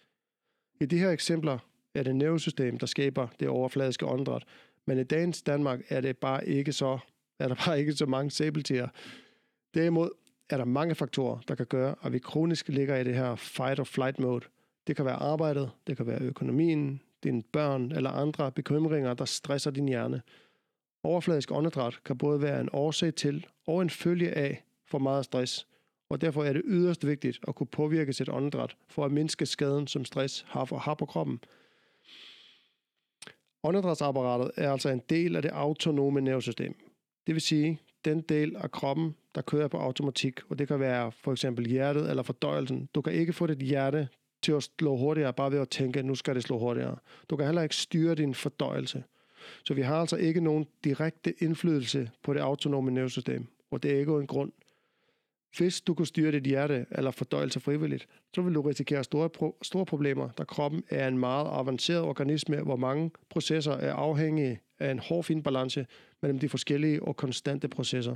I 0.81 0.85
de 0.85 0.97
her 0.97 1.11
eksempler 1.11 1.57
er 1.93 2.03
det 2.03 2.15
nervesystem, 2.15 2.77
der 2.77 2.85
skaber 2.85 3.27
det 3.39 3.47
overfladiske 3.47 4.05
åndedræt, 4.05 4.43
men 4.85 4.99
i 4.99 5.03
dagens 5.03 5.41
Danmark 5.41 5.81
er, 5.89 6.01
det 6.01 6.17
bare 6.17 6.47
ikke 6.47 6.73
så, 6.73 6.99
er 7.39 7.47
der 7.47 7.55
bare 7.65 7.79
ikke 7.79 7.93
så 7.93 8.05
mange 8.05 8.31
sæbeltiger. 8.31 8.87
Derimod 9.73 10.09
er 10.49 10.57
der 10.57 10.65
mange 10.65 10.95
faktorer, 10.95 11.39
der 11.47 11.55
kan 11.55 11.65
gøre, 11.65 11.95
at 12.03 12.13
vi 12.13 12.19
kronisk 12.19 12.67
ligger 12.67 12.95
i 12.97 13.03
det 13.03 13.15
her 13.15 13.35
fight 13.35 13.79
or 13.79 13.83
flight 13.83 14.19
mode, 14.19 14.45
det 14.87 14.95
kan 14.95 15.05
være 15.05 15.15
arbejdet, 15.15 15.71
det 15.87 15.97
kan 15.97 16.07
være 16.07 16.21
økonomien, 16.21 17.01
dine 17.23 17.43
børn 17.43 17.91
eller 17.91 18.09
andre 18.09 18.51
bekymringer, 18.51 19.13
der 19.13 19.25
stresser 19.25 19.71
din 19.71 19.87
hjerne. 19.87 20.21
Overfladisk 21.03 21.51
åndedræt 21.51 21.99
kan 22.05 22.17
både 22.17 22.41
være 22.41 22.61
en 22.61 22.69
årsag 22.73 23.15
til 23.15 23.45
og 23.67 23.81
en 23.81 23.89
følge 23.89 24.31
af 24.31 24.63
for 24.85 24.99
meget 24.99 25.25
stress, 25.25 25.67
og 26.09 26.21
derfor 26.21 26.43
er 26.43 26.53
det 26.53 26.61
yderst 26.65 27.07
vigtigt 27.07 27.39
at 27.47 27.55
kunne 27.55 27.67
påvirke 27.67 28.13
sit 28.13 28.29
åndedræt 28.29 28.75
for 28.87 29.05
at 29.05 29.11
mindske 29.11 29.45
skaden, 29.45 29.87
som 29.87 30.05
stress 30.05 30.45
har, 30.47 30.65
for, 30.65 30.77
har 30.77 30.93
på 30.93 31.05
kroppen. 31.05 31.39
Åndedrætsapparatet 33.63 34.51
er 34.55 34.71
altså 34.71 34.89
en 34.89 35.01
del 35.09 35.35
af 35.35 35.41
det 35.41 35.51
autonome 35.51 36.21
nervesystem. 36.21 36.75
Det 37.27 37.35
vil 37.35 37.41
sige, 37.41 37.79
den 38.05 38.21
del 38.21 38.55
af 38.55 38.71
kroppen, 38.71 39.15
der 39.35 39.41
kører 39.41 39.67
på 39.67 39.77
automatik, 39.77 40.39
og 40.49 40.59
det 40.59 40.67
kan 40.67 40.79
være 40.79 41.11
for 41.11 41.31
eksempel 41.31 41.65
hjertet 41.65 42.09
eller 42.09 42.23
fordøjelsen. 42.23 42.89
Du 42.95 43.01
kan 43.01 43.13
ikke 43.13 43.33
få 43.33 43.47
dit 43.47 43.57
hjerte 43.57 44.07
til 44.41 44.51
at 44.51 44.63
slå 44.63 44.97
hurtigere, 44.97 45.33
bare 45.33 45.51
ved 45.51 45.59
at 45.59 45.69
tænke, 45.69 45.99
at 45.99 46.05
nu 46.05 46.15
skal 46.15 46.35
det 46.35 46.43
slå 46.43 46.59
hurtigere. 46.59 46.97
Du 47.29 47.35
kan 47.35 47.45
heller 47.45 47.61
ikke 47.61 47.75
styre 47.75 48.15
din 48.15 48.33
fordøjelse. 48.33 49.03
Så 49.63 49.73
vi 49.73 49.81
har 49.81 49.95
altså 49.95 50.15
ikke 50.15 50.41
nogen 50.41 50.67
direkte 50.83 51.33
indflydelse 51.43 52.11
på 52.23 52.33
det 52.33 52.39
autonome 52.39 52.91
nervesystem, 52.91 53.47
og 53.71 53.83
det 53.83 53.91
er 53.91 53.99
ikke 53.99 54.11
en 54.11 54.27
grund. 54.27 54.51
Hvis 55.57 55.81
du 55.81 55.93
kunne 55.93 56.07
styre 56.07 56.31
dit 56.31 56.43
hjerte 56.43 56.85
eller 56.91 57.11
fordøjelse 57.11 57.59
frivilligt, 57.59 58.07
så 58.35 58.41
vil 58.41 58.55
du 58.55 58.61
risikere 58.61 59.03
store, 59.03 59.29
pro- 59.37 59.57
store 59.61 59.85
problemer, 59.85 60.29
da 60.29 60.43
kroppen 60.43 60.83
er 60.89 61.07
en 61.07 61.17
meget 61.17 61.47
avanceret 61.51 62.01
organisme, 62.01 62.61
hvor 62.61 62.75
mange 62.75 63.11
processer 63.29 63.71
er 63.71 63.93
afhængige 63.93 64.59
af 64.79 64.91
en 64.91 64.99
hård 64.99 65.23
fin 65.23 65.43
balance 65.43 65.87
mellem 66.21 66.39
de 66.39 66.49
forskellige 66.49 67.03
og 67.03 67.15
konstante 67.15 67.67
processer. 67.67 68.15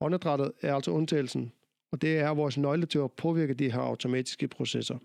Åndedrættet 0.00 0.52
er 0.62 0.74
altså 0.74 0.90
undtagelsen, 0.90 1.52
og 1.92 2.02
det 2.02 2.18
er 2.18 2.30
vores 2.30 2.58
nøgle 2.58 2.86
til 2.86 2.98
at 2.98 3.12
påvirke 3.12 3.54
de 3.54 3.72
her 3.72 3.80
automatiske 3.80 4.48
processer. 4.48 4.98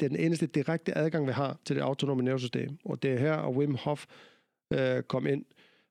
Det 0.00 0.06
er 0.06 0.08
den 0.08 0.18
eneste 0.18 0.46
direkte 0.46 0.98
adgang, 0.98 1.26
vi 1.26 1.32
har 1.32 1.58
til 1.64 1.76
det 1.76 1.82
autonome 1.82 2.22
nervesystem. 2.22 2.78
Og 2.84 3.02
det 3.02 3.12
er 3.12 3.18
her, 3.18 3.34
at 3.34 3.54
Wim 3.54 3.74
Hof 3.74 4.06
øh, 4.72 5.02
kom 5.02 5.26
ind. 5.26 5.44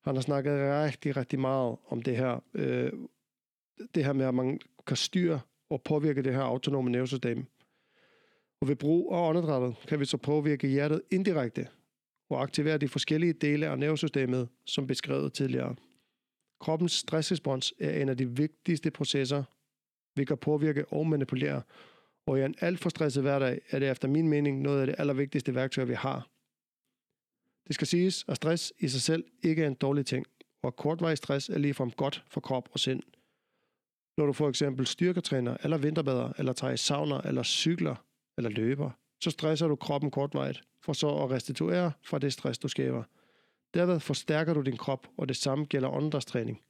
Han 0.03 0.15
har 0.15 0.21
snakket 0.21 0.53
rigtig, 0.53 1.17
rigtig 1.17 1.39
meget 1.39 1.75
om 1.87 2.01
det 2.01 2.17
her. 2.17 2.43
Øh, 2.53 2.91
det 3.95 4.05
her 4.05 4.13
med, 4.13 4.25
at 4.25 4.33
man 4.33 4.59
kan 4.87 4.97
styre 4.97 5.39
og 5.69 5.81
påvirke 5.81 6.23
det 6.23 6.33
her 6.33 6.41
autonome 6.41 6.91
nervesystem. 6.91 7.45
Og 8.61 8.67
ved 8.67 8.75
brug 8.75 9.13
af 9.13 9.29
åndedrættet 9.29 9.75
kan 9.87 9.99
vi 9.99 10.05
så 10.05 10.17
påvirke 10.17 10.67
hjertet 10.67 11.01
indirekte 11.11 11.67
og 12.29 12.41
aktivere 12.41 12.77
de 12.77 12.87
forskellige 12.87 13.33
dele 13.33 13.67
af 13.67 13.79
nervesystemet, 13.79 14.49
som 14.65 14.87
beskrevet 14.87 15.33
tidligere. 15.33 15.75
Kroppens 16.59 16.91
stressrespons 16.91 17.73
er 17.79 18.01
en 18.01 18.09
af 18.09 18.17
de 18.17 18.29
vigtigste 18.29 18.91
processer, 18.91 19.43
vi 20.15 20.25
kan 20.25 20.37
påvirke 20.37 20.85
og 20.85 21.07
manipulere, 21.07 21.61
og 22.25 22.39
i 22.39 22.43
en 22.43 22.55
alt 22.61 22.79
for 22.79 22.89
stresset 22.89 23.23
hverdag 23.23 23.61
er 23.69 23.79
det 23.79 23.89
efter 23.89 24.07
min 24.07 24.27
mening 24.27 24.61
noget 24.61 24.81
af 24.81 24.87
det 24.87 24.95
allervigtigste 24.97 25.55
værktøj, 25.55 25.83
vi 25.83 25.93
har. 25.93 26.29
Det 27.67 27.75
skal 27.75 27.87
siges, 27.87 28.25
at 28.27 28.35
stress 28.35 28.73
i 28.79 28.87
sig 28.87 29.01
selv 29.01 29.23
ikke 29.43 29.63
er 29.63 29.67
en 29.67 29.73
dårlig 29.73 30.05
ting, 30.05 30.25
og 30.63 30.75
kortvarig 30.75 31.17
stress 31.17 31.49
er 31.49 31.57
ligefrem 31.57 31.91
godt 31.91 32.23
for 32.27 32.41
krop 32.41 32.69
og 32.71 32.79
sind. 32.79 33.03
Når 34.17 34.25
du 34.25 34.33
for 34.33 34.49
eksempel 34.49 34.87
styrketræner, 34.87 35.57
eller 35.63 35.77
vinterbader, 35.77 36.33
eller 36.37 36.53
tager 36.53 36.73
i 36.73 36.77
sauna, 36.77 37.21
eller 37.25 37.43
cykler, 37.43 37.95
eller 38.37 38.49
løber, 38.49 38.91
så 39.23 39.31
stresser 39.31 39.67
du 39.67 39.75
kroppen 39.75 40.11
kortvarigt, 40.11 40.63
for 40.81 40.93
så 40.93 41.09
at 41.09 41.31
restituere 41.31 41.91
fra 42.03 42.19
det 42.19 42.33
stress, 42.33 42.59
du 42.59 42.67
skaber. 42.67 43.03
Derved 43.73 43.99
forstærker 43.99 44.53
du 44.53 44.61
din 44.61 44.77
krop, 44.77 45.07
og 45.17 45.27
det 45.27 45.37
samme 45.37 45.65
gælder 45.65 45.89
åndedrætstræning. 45.89 46.61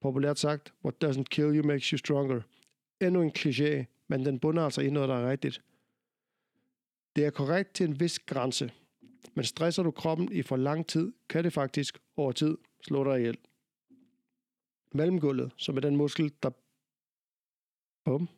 Populært 0.00 0.38
sagt, 0.38 0.74
what 0.84 1.04
doesn't 1.04 1.22
kill 1.22 1.56
you 1.56 1.66
makes 1.66 1.86
you 1.86 1.98
stronger. 1.98 2.40
Endnu 3.00 3.22
en 3.22 3.32
kliché, 3.38 3.84
men 4.08 4.24
den 4.24 4.38
bunder 4.38 4.64
altså 4.64 4.80
i 4.80 4.90
noget, 4.90 5.08
der 5.08 5.14
er 5.14 5.30
rigtigt. 5.30 5.62
Det 7.16 7.26
er 7.26 7.30
korrekt 7.30 7.74
til 7.74 7.88
en 7.88 8.00
vis 8.00 8.18
grænse. 8.18 8.72
Men 9.34 9.44
stresser 9.44 9.82
du 9.82 9.90
kroppen 9.90 10.32
i 10.32 10.42
for 10.42 10.56
lang 10.56 10.86
tid, 10.86 11.12
kan 11.28 11.44
det 11.44 11.52
faktisk 11.52 11.98
over 12.16 12.32
tid 12.32 12.56
slå 12.82 13.04
dig 13.04 13.18
ihjel. 13.18 13.38
Mellemgulvet, 14.92 15.52
som 15.56 15.76
er 15.76 15.80
den 15.80 15.96
muskel, 15.96 16.32
der... 16.42 16.50
Bum. 18.06 18.28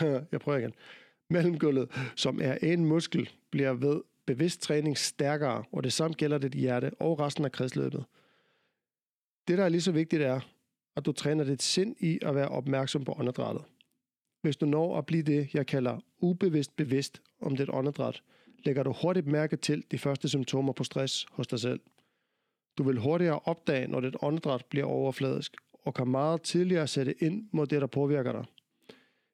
Jeg 0.32 0.40
prøver 0.40 0.58
igen. 0.58 0.74
Mellemgulvet, 1.28 1.90
som 2.16 2.40
er 2.42 2.54
en 2.54 2.84
muskel, 2.84 3.30
bliver 3.50 3.72
ved 3.72 4.02
bevidst 4.26 4.62
træning 4.62 4.98
stærkere, 4.98 5.64
og 5.72 5.84
det 5.84 5.92
samme 5.92 6.14
gælder 6.14 6.38
dit 6.38 6.52
hjerte 6.52 6.90
og 6.98 7.20
resten 7.20 7.44
af 7.44 7.52
kredsløbet. 7.52 8.04
Det, 9.48 9.58
der 9.58 9.64
er 9.64 9.68
lige 9.68 9.80
så 9.80 9.92
vigtigt, 9.92 10.22
er, 10.22 10.40
at 10.96 11.06
du 11.06 11.12
træner 11.12 11.44
dit 11.44 11.62
sind 11.62 11.96
i 12.00 12.18
at 12.22 12.34
være 12.34 12.48
opmærksom 12.48 13.04
på 13.04 13.14
åndedrættet. 13.18 13.64
Hvis 14.42 14.56
du 14.56 14.66
når 14.66 14.98
at 14.98 15.06
blive 15.06 15.22
det, 15.22 15.54
jeg 15.54 15.66
kalder 15.66 15.98
ubevidst 16.18 16.76
bevidst 16.76 17.22
om 17.40 17.56
dit 17.56 17.68
åndedræt, 17.68 18.22
lægger 18.64 18.82
du 18.82 18.94
hurtigt 19.02 19.26
mærke 19.26 19.56
til 19.56 19.84
de 19.90 19.98
første 19.98 20.28
symptomer 20.28 20.72
på 20.72 20.84
stress 20.84 21.26
hos 21.30 21.46
dig 21.46 21.60
selv. 21.60 21.80
Du 22.78 22.82
vil 22.82 22.98
hurtigere 22.98 23.40
opdage, 23.44 23.88
når 23.88 24.00
dit 24.00 24.16
åndedræt 24.22 24.64
bliver 24.64 24.86
overfladisk, 24.86 25.56
og 25.84 25.94
kan 25.94 26.08
meget 26.08 26.42
tidligere 26.42 26.86
sætte 26.86 27.24
ind 27.24 27.48
mod 27.52 27.66
det, 27.66 27.80
der 27.80 27.86
påvirker 27.86 28.32
dig. 28.32 28.44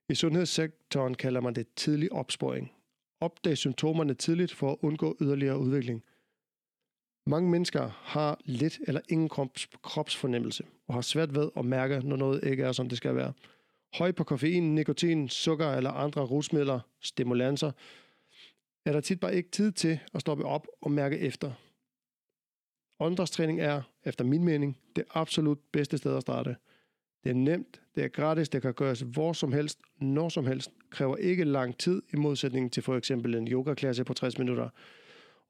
I 0.08 0.14
sundhedssektoren 0.14 1.14
kalder 1.14 1.40
man 1.40 1.54
det 1.54 1.66
tidlig 1.76 2.12
opsporing. 2.12 2.72
Opdag 3.20 3.58
symptomerne 3.58 4.14
tidligt 4.14 4.52
for 4.52 4.72
at 4.72 4.78
undgå 4.82 5.16
yderligere 5.20 5.58
udvikling. 5.58 6.04
Mange 7.26 7.50
mennesker 7.50 7.88
har 7.88 8.40
lidt 8.44 8.78
eller 8.86 9.00
ingen 9.08 9.28
krops, 9.28 9.68
kropsfornemmelse 9.82 10.64
og 10.88 10.94
har 10.94 11.00
svært 11.00 11.34
ved 11.34 11.50
at 11.56 11.64
mærke, 11.64 12.00
når 12.08 12.16
noget 12.16 12.44
ikke 12.44 12.62
er, 12.62 12.72
som 12.72 12.88
det 12.88 12.98
skal 12.98 13.14
være. 13.14 13.32
Høj 13.94 14.12
på 14.12 14.24
koffein, 14.24 14.74
nikotin, 14.74 15.28
sukker 15.28 15.70
eller 15.70 15.90
andre 15.90 16.22
rusmidler, 16.22 16.80
stimulanser, 17.00 17.72
er 18.84 18.92
der 18.92 19.00
tit 19.00 19.20
bare 19.20 19.34
ikke 19.36 19.50
tid 19.50 19.72
til 19.72 19.98
at 20.14 20.20
stoppe 20.20 20.44
op 20.44 20.66
og 20.80 20.90
mærke 20.90 21.18
efter. 21.18 21.52
Åndedrætstræning 23.00 23.60
er, 23.60 23.82
efter 24.04 24.24
min 24.24 24.44
mening, 24.44 24.78
det 24.96 25.04
absolut 25.14 25.58
bedste 25.72 25.98
sted 25.98 26.16
at 26.16 26.22
starte. 26.22 26.56
Det 27.26 27.32
er 27.32 27.36
nemt, 27.36 27.80
det 27.94 28.04
er 28.04 28.08
gratis, 28.08 28.48
det 28.48 28.62
kan 28.62 28.74
gøres 28.74 29.00
hvor 29.00 29.32
som 29.32 29.52
helst, 29.52 29.80
når 30.00 30.28
som 30.28 30.46
helst, 30.46 30.70
kræver 30.90 31.16
ikke 31.16 31.44
lang 31.44 31.78
tid 31.78 32.02
i 32.12 32.16
modsætning 32.16 32.72
til 32.72 32.82
for 32.82 32.96
eksempel 32.96 33.34
en 33.34 33.48
yogaklasse 33.48 34.04
på 34.04 34.14
60 34.14 34.38
minutter. 34.38 34.68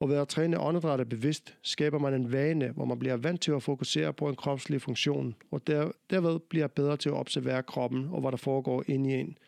Og 0.00 0.08
ved 0.08 0.16
at 0.16 0.28
træne 0.28 0.60
åndedrættet 0.60 1.08
bevidst, 1.08 1.56
skaber 1.62 1.98
man 1.98 2.14
en 2.14 2.32
vane, 2.32 2.70
hvor 2.70 2.84
man 2.84 2.98
bliver 2.98 3.16
vant 3.16 3.40
til 3.40 3.52
at 3.52 3.62
fokusere 3.62 4.12
på 4.12 4.28
en 4.28 4.36
kropslig 4.36 4.82
funktion, 4.82 5.34
og 5.50 5.66
der, 5.66 5.90
derved 6.10 6.38
bliver 6.38 6.66
bedre 6.66 6.96
til 6.96 7.08
at 7.08 7.14
observere 7.14 7.62
kroppen 7.62 8.08
og 8.10 8.20
hvad 8.20 8.30
der 8.30 8.36
foregår 8.36 8.84
inde 8.86 9.10
i 9.10 9.14
en. 9.14 9.38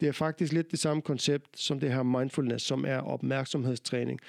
Det 0.00 0.08
er 0.08 0.12
faktisk 0.12 0.52
lidt 0.52 0.70
det 0.70 0.78
samme 0.78 1.02
koncept 1.02 1.58
som 1.58 1.80
det 1.80 1.92
her 1.92 2.02
mindfulness, 2.02 2.66
som 2.66 2.84
er 2.84 2.98
opmærksomhedstræning. 2.98 4.20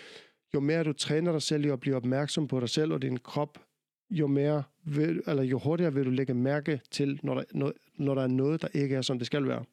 Jo 0.54 0.60
mere 0.60 0.84
du 0.84 0.94
træner 0.94 1.32
dig 1.32 1.42
selv 1.42 1.66
i 1.66 1.70
at 1.70 1.80
blive 1.80 1.96
opmærksom 1.96 2.48
på 2.48 2.60
dig 2.60 2.70
selv 2.70 2.94
og 2.94 3.02
din 3.02 3.18
krop, 3.18 3.60
jo, 4.10 4.28
mere 4.28 4.64
vil, 4.84 5.24
eller 5.28 5.44
jo 5.44 5.60
hurtigere 5.60 5.94
vil 5.94 6.06
du 6.06 6.10
lægge 6.10 6.34
mærke 6.34 6.82
til, 6.92 7.20
når 7.24 7.34
der, 7.34 7.72
når 7.96 8.16
der 8.16 8.22
er 8.22 8.28
noget, 8.28 8.62
der 8.62 8.68
ikke 8.74 8.96
er, 8.96 9.02
som 9.02 9.18
det 9.18 9.28
skal 9.28 9.48
være. 9.48 9.66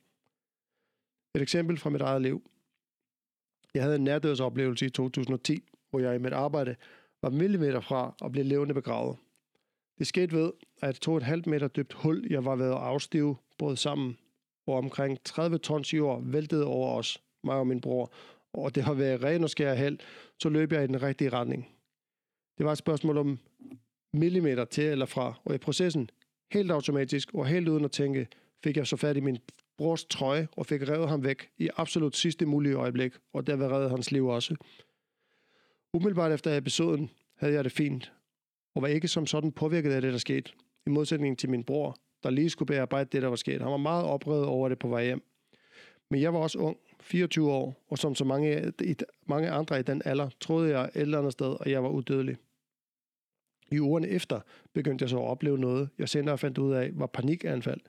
Et 1.35 1.43
eksempel 1.43 1.79
fra 1.79 1.91
mit 1.91 2.01
eget 2.01 2.23
liv. 2.23 2.51
Jeg 3.75 3.83
havde 3.83 3.97
en 3.97 4.05
nærdødsoplevelse 4.05 4.87
i 4.87 4.91
2010, 4.91 5.69
hvor 5.91 6.01
jeg 6.01 6.15
i 6.15 6.19
mit 6.19 6.33
arbejde 6.33 6.77
var 7.23 7.31
millimeter 7.31 7.81
fra 7.81 8.15
at 8.25 8.33
blive 8.33 8.45
levende 8.45 8.75
begravet. 8.75 9.17
Det 9.99 10.07
skete 10.07 10.37
ved, 10.37 10.53
at 10.83 10.91
et 10.91 11.01
to 11.01 11.17
et 11.17 11.23
halvt 11.23 11.47
meter 11.47 11.69
dybt 11.69 11.93
hul, 11.93 12.27
jeg 12.31 12.45
var 12.45 12.57
ved 12.57 12.67
at 12.67 12.77
afstive, 12.77 13.37
brød 13.59 13.77
sammen, 13.77 14.19
hvor 14.65 14.79
omkring 14.79 15.25
30 15.25 15.59
tons 15.59 15.95
jord 15.95 16.23
væltede 16.25 16.67
over 16.67 16.99
os, 16.99 17.23
mig 17.45 17.57
og 17.57 17.67
min 17.67 17.81
bror, 17.81 18.13
og 18.53 18.75
det 18.75 18.83
har 18.83 18.95
været 18.95 19.23
ren 19.23 19.45
og 19.45 19.51
skær 19.51 19.75
held, 19.75 19.99
så 20.39 20.49
løb 20.49 20.73
jeg 20.73 20.85
i 20.85 20.87
den 20.87 21.03
rigtige 21.03 21.31
retning. 21.31 21.69
Det 22.59 22.67
var 22.67 22.73
et 22.73 22.79
spørgsmål 22.79 23.19
om 23.19 23.39
millimeter 24.13 24.65
til 24.65 24.85
eller 24.85 25.07
fra, 25.07 25.41
og 25.45 25.55
i 25.55 25.59
processen, 25.59 26.11
helt 26.53 26.71
automatisk 26.71 27.35
og 27.35 27.47
helt 27.47 27.69
uden 27.69 27.85
at 27.85 27.93
tænke, 27.93 28.27
fik 28.65 28.77
jeg 28.77 28.87
så 28.87 28.97
fat 28.97 29.17
i 29.17 29.21
min 29.21 29.39
brors 29.79 30.05
trøje 30.05 30.49
og 30.57 30.67
fik 30.67 30.89
revet 30.89 31.09
ham 31.09 31.25
væk 31.25 31.49
i 31.59 31.69
absolut 31.77 32.17
sidste 32.17 32.47
mulige 32.47 32.75
øjeblik, 32.75 33.13
og 33.33 33.47
derved 33.47 33.67
redde 33.67 33.91
hans 33.91 34.13
liv 34.13 34.27
også. 34.27 34.57
Umiddelbart 35.95 36.33
efter 36.33 36.57
episoden 36.57 37.11
havde 37.37 37.55
jeg 37.55 37.65
det 37.65 37.73
fint, 37.73 38.13
og 38.75 38.83
var 38.83 38.89
ikke 38.89 39.09
som 39.09 39.27
sådan 39.27 39.53
påvirket 39.53 39.93
af 39.93 40.01
det, 40.01 40.13
der 40.13 40.19
skete, 40.19 40.53
i 40.87 40.91
modsætning 40.91 41.39
til 41.39 41.51
min 41.51 41.65
bror, 41.65 41.97
der 42.23 42.31
lige 42.31 42.51
skulle 42.51 42.67
bearbejde 42.67 43.09
det, 43.13 43.23
der 43.23 43.29
var 43.29 43.37
sket. 43.37 43.63
Han 43.63 43.71
var 43.71 43.77
meget 43.77 44.05
oprevet 44.05 44.45
over 44.45 44.69
det 44.69 44.79
på 44.79 44.89
vej 44.89 45.05
hjem. 45.05 45.23
Men 46.11 46.21
jeg 46.21 46.35
var 46.35 46.39
også 46.39 46.59
ung, 46.59 46.77
24 47.01 47.51
år, 47.51 47.85
og 47.89 47.99
som 47.99 48.15
så 48.15 48.25
mange, 48.25 48.73
mange 49.27 49.51
andre 49.51 49.81
i 49.81 49.83
den 49.83 50.03
alder, 50.05 50.29
troede 50.41 50.79
jeg 50.79 50.85
et 50.85 51.01
eller 51.01 51.19
andet 51.19 51.33
sted, 51.33 51.57
at 51.61 51.71
jeg 51.71 51.83
var 51.83 51.89
udødelig. 51.89 52.37
I 53.73 53.81
ugerne 53.81 54.09
efter 54.09 54.41
begyndte 54.73 55.03
jeg 55.03 55.11
så 55.11 55.17
at 55.17 55.29
opleve 55.29 55.59
noget, 55.59 55.89
jeg 55.99 56.09
senere 56.09 56.39
fandt 56.39 56.59
ud 56.59 56.73
af, 56.73 56.91
var 56.95 57.07
panikanfald, 57.07 57.81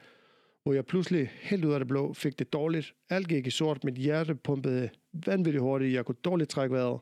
hvor 0.64 0.74
jeg 0.74 0.86
pludselig 0.86 1.30
helt 1.42 1.66
ud 1.66 1.74
af 1.74 1.80
det 1.80 1.88
blå 1.88 2.14
fik 2.14 2.40
det 2.40 2.54
dårligt. 2.54 2.94
Alt 3.10 3.28
gik 3.28 3.48
i 3.48 3.50
sort, 3.50 3.84
mit 3.84 3.96
hjerte 3.96 4.36
pumpede 4.36 4.90
vanvittigt 5.26 5.62
hurtigt, 5.62 5.94
jeg 5.94 6.06
kunne 6.06 6.16
dårligt 6.24 6.50
trække 6.50 6.76
vejret, 6.76 7.00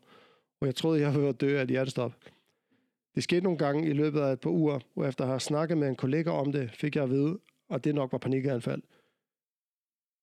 og 0.61 0.67
jeg 0.67 0.75
troede, 0.75 1.01
jeg 1.01 1.15
ville 1.15 1.33
dø 1.33 1.57
af 1.57 1.63
et 1.63 1.69
hjertestop. 1.69 2.13
Det 3.15 3.23
skete 3.23 3.41
nogle 3.41 3.57
gange 3.57 3.89
i 3.89 3.93
løbet 3.93 4.19
af 4.19 4.33
et 4.33 4.39
par 4.39 4.49
uger, 4.49 4.79
og 4.95 5.07
efter 5.07 5.23
at 5.23 5.29
have 5.29 5.39
snakket 5.39 5.77
med 5.77 5.87
en 5.87 5.95
kollega 5.95 6.29
om 6.29 6.51
det, 6.51 6.71
fik 6.71 6.95
jeg 6.95 7.03
at 7.03 7.09
vide, 7.09 7.39
at 7.69 7.83
det 7.83 7.95
nok 7.95 8.11
var 8.11 8.17
panikanfald. 8.17 8.81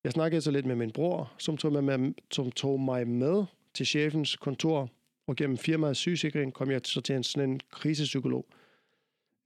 Jeg 0.04 0.12
snakkede 0.12 0.40
så 0.40 0.50
lidt 0.50 0.66
med 0.66 0.76
min 0.76 0.90
bror, 0.90 1.32
som 1.38 1.56
tog, 1.56 1.72
med, 1.72 1.82
med, 1.82 2.14
som 2.30 2.50
tog 2.50 2.80
mig 2.80 3.08
med 3.08 3.44
til 3.74 3.86
chefens 3.86 4.36
kontor, 4.36 4.90
og 5.28 5.36
gennem 5.36 5.56
firmaets 5.56 5.98
sygesikring 5.98 6.54
kom 6.54 6.70
jeg 6.70 6.80
så 6.84 7.00
til 7.00 7.14
en 7.14 7.22
sådan 7.22 7.50
en 7.50 7.60
krisepsykolog. 7.70 8.46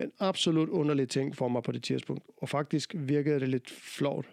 En 0.01 0.13
absolut 0.19 0.69
underlig 0.69 1.09
ting 1.09 1.37
for 1.37 1.49
mig 1.49 1.63
på 1.63 1.73
det 1.73 1.83
tidspunkt, 1.83 2.25
og 2.37 2.49
faktisk 2.49 2.95
virkede 2.99 3.41
det 3.41 3.49
lidt 3.49 3.71
flot. 3.71 4.27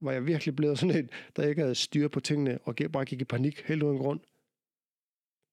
Var 0.00 0.12
jeg 0.12 0.26
virkelig 0.26 0.56
blevet 0.56 0.78
sådan 0.78 0.96
en, 0.96 1.10
der 1.36 1.48
ikke 1.48 1.60
havde 1.60 1.74
styr 1.74 2.08
på 2.08 2.20
tingene, 2.20 2.58
og 2.64 2.74
bare 2.92 3.04
gik 3.04 3.20
i 3.20 3.24
panik 3.24 3.62
helt 3.66 3.82
uden 3.82 3.98
grund. 3.98 4.20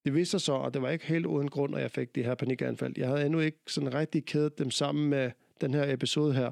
Det 0.05 0.13
viste 0.13 0.31
sig 0.31 0.41
så, 0.41 0.61
at 0.61 0.73
det 0.73 0.81
var 0.81 0.89
ikke 0.89 1.05
helt 1.05 1.25
uden 1.25 1.49
grund, 1.49 1.75
at 1.75 1.81
jeg 1.81 1.91
fik 1.91 2.15
det 2.15 2.25
her 2.25 2.35
panikanfald. 2.35 2.93
Jeg 2.97 3.07
havde 3.07 3.25
endnu 3.25 3.39
ikke 3.39 3.57
sådan 3.67 3.93
rigtig 3.93 4.25
kædet 4.25 4.59
dem 4.59 4.71
sammen 4.71 5.09
med 5.09 5.31
den 5.61 5.73
her 5.73 5.93
episode 5.93 6.33
her. 6.33 6.51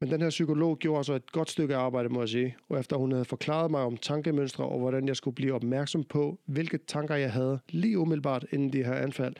Men 0.00 0.10
den 0.10 0.20
her 0.20 0.30
psykolog 0.30 0.78
gjorde 0.78 1.04
så 1.04 1.14
et 1.14 1.32
godt 1.32 1.50
stykke 1.50 1.76
arbejde, 1.76 2.08
må 2.08 2.20
jeg 2.20 2.28
sige. 2.28 2.56
Og 2.68 2.80
efter 2.80 2.96
hun 2.96 3.12
havde 3.12 3.24
forklaret 3.24 3.70
mig 3.70 3.80
om 3.80 3.96
tankemønstre 3.96 4.64
og 4.64 4.78
hvordan 4.78 5.08
jeg 5.08 5.16
skulle 5.16 5.34
blive 5.34 5.54
opmærksom 5.54 6.04
på, 6.04 6.38
hvilke 6.44 6.78
tanker 6.78 7.14
jeg 7.14 7.32
havde 7.32 7.58
lige 7.68 7.98
umiddelbart 7.98 8.46
inden 8.52 8.72
de 8.72 8.84
her 8.84 8.94
anfald, 8.94 9.34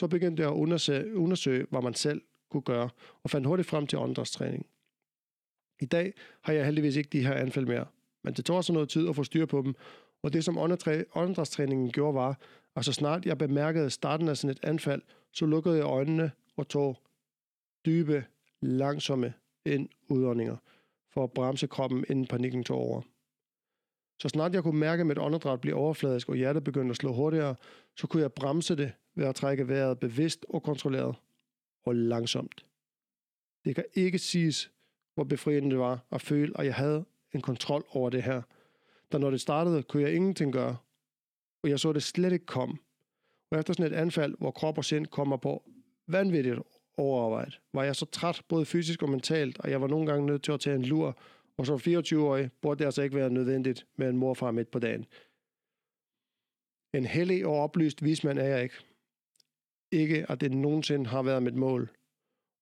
så 0.00 0.06
begyndte 0.06 0.42
jeg 0.42 0.50
at 0.50 0.54
undersøge, 0.54 1.16
undersøge 1.16 1.66
hvad 1.70 1.82
man 1.82 1.94
selv 1.94 2.22
kunne 2.50 2.62
gøre, 2.62 2.88
og 3.22 3.30
fandt 3.30 3.46
hurtigt 3.46 3.68
frem 3.68 3.86
til 3.86 3.98
åndedrætstræning. 3.98 4.66
I 5.80 5.86
dag 5.86 6.12
har 6.42 6.52
jeg 6.52 6.64
heldigvis 6.64 6.96
ikke 6.96 7.10
de 7.12 7.26
her 7.26 7.34
anfald 7.34 7.66
mere, 7.66 7.86
men 8.24 8.34
det 8.34 8.44
tog 8.44 8.56
også 8.56 8.72
noget 8.72 8.88
tid 8.88 9.08
at 9.08 9.16
få 9.16 9.24
styr 9.24 9.46
på 9.46 9.62
dem, 9.62 9.74
og 10.22 10.32
det 10.32 10.44
som 10.44 10.58
åndedrætstræningen 11.14 11.90
gjorde 11.90 12.14
var, 12.14 12.38
at 12.76 12.84
så 12.84 12.92
snart 12.92 13.26
jeg 13.26 13.38
bemærkede 13.38 13.90
starten 13.90 14.28
af 14.28 14.36
sådan 14.36 14.50
et 14.50 14.64
anfald, 14.64 15.02
så 15.32 15.46
lukkede 15.46 15.76
jeg 15.76 15.84
øjnene 15.84 16.30
og 16.56 16.68
tog 16.68 16.98
dybe, 17.86 18.24
langsomme 18.60 19.34
ind-udåndinger 19.64 20.56
for 21.10 21.24
at 21.24 21.32
bremse 21.32 21.66
kroppen, 21.66 22.04
inden 22.08 22.26
panikken 22.26 22.64
tog 22.64 22.78
over. 22.78 23.02
Så 24.18 24.28
snart 24.28 24.54
jeg 24.54 24.62
kunne 24.62 24.78
mærke, 24.78 25.00
at 25.00 25.06
mit 25.06 25.18
åndedræt 25.18 25.60
blev 25.60 25.76
overfladisk 25.76 26.28
og 26.28 26.36
hjertet 26.36 26.64
begyndte 26.64 26.90
at 26.90 26.96
slå 26.96 27.12
hurtigere, 27.12 27.54
så 27.96 28.06
kunne 28.06 28.22
jeg 28.22 28.32
bremse 28.32 28.76
det 28.76 28.92
ved 29.14 29.26
at 29.26 29.34
trække 29.34 29.68
vejret 29.68 29.98
bevidst 29.98 30.46
og 30.48 30.62
kontrolleret 30.62 31.16
og 31.82 31.94
langsomt. 31.94 32.66
Det 33.64 33.74
kan 33.74 33.84
ikke 33.94 34.18
siges, 34.18 34.70
hvor 35.14 35.24
befriende 35.24 35.70
det 35.70 35.78
var 35.78 36.06
at 36.10 36.20
føle, 36.20 36.60
at 36.60 36.66
jeg 36.66 36.74
havde 36.74 37.04
en 37.32 37.40
kontrol 37.40 37.84
over 37.90 38.10
det 38.10 38.22
her. 38.22 38.42
Da 39.12 39.18
når 39.18 39.30
det 39.30 39.40
startede, 39.40 39.82
kunne 39.82 40.02
jeg 40.02 40.14
ingenting 40.14 40.52
gøre, 40.52 40.76
og 41.62 41.70
jeg 41.70 41.80
så 41.80 41.92
det 41.92 42.02
slet 42.02 42.32
ikke 42.32 42.46
komme. 42.46 42.78
Og 43.50 43.58
efter 43.58 43.72
sådan 43.72 43.92
et 43.92 43.96
anfald, 43.96 44.34
hvor 44.38 44.50
krop 44.50 44.78
og 44.78 44.84
sind 44.84 45.06
kommer 45.06 45.36
på 45.36 45.70
vanvittigt 46.06 46.58
overarbejde, 46.96 47.52
var 47.72 47.84
jeg 47.84 47.96
så 47.96 48.06
træt, 48.06 48.42
både 48.48 48.64
fysisk 48.64 49.02
og 49.02 49.08
mentalt, 49.08 49.60
og 49.60 49.70
jeg 49.70 49.80
var 49.80 49.86
nogle 49.86 50.06
gange 50.06 50.26
nødt 50.26 50.42
til 50.42 50.52
at 50.52 50.60
tage 50.60 50.76
en 50.76 50.82
lur, 50.82 51.18
og 51.56 51.66
som 51.66 51.76
24-årig 51.76 52.50
burde 52.60 52.78
det 52.78 52.84
altså 52.84 53.02
ikke 53.02 53.16
være 53.16 53.30
nødvendigt 53.30 53.86
med 53.96 54.08
en 54.08 54.16
morfar 54.16 54.50
midt 54.50 54.70
på 54.70 54.78
dagen. 54.78 55.06
En 56.94 57.04
hellig 57.04 57.46
og 57.46 57.52
oplyst 57.52 58.04
vismand 58.04 58.38
er 58.38 58.44
jeg 58.44 58.62
ikke. 58.62 58.74
Ikke, 59.92 60.26
at 60.28 60.40
det 60.40 60.52
nogensinde 60.52 61.06
har 61.06 61.22
været 61.22 61.42
mit 61.42 61.54
mål. 61.54 61.90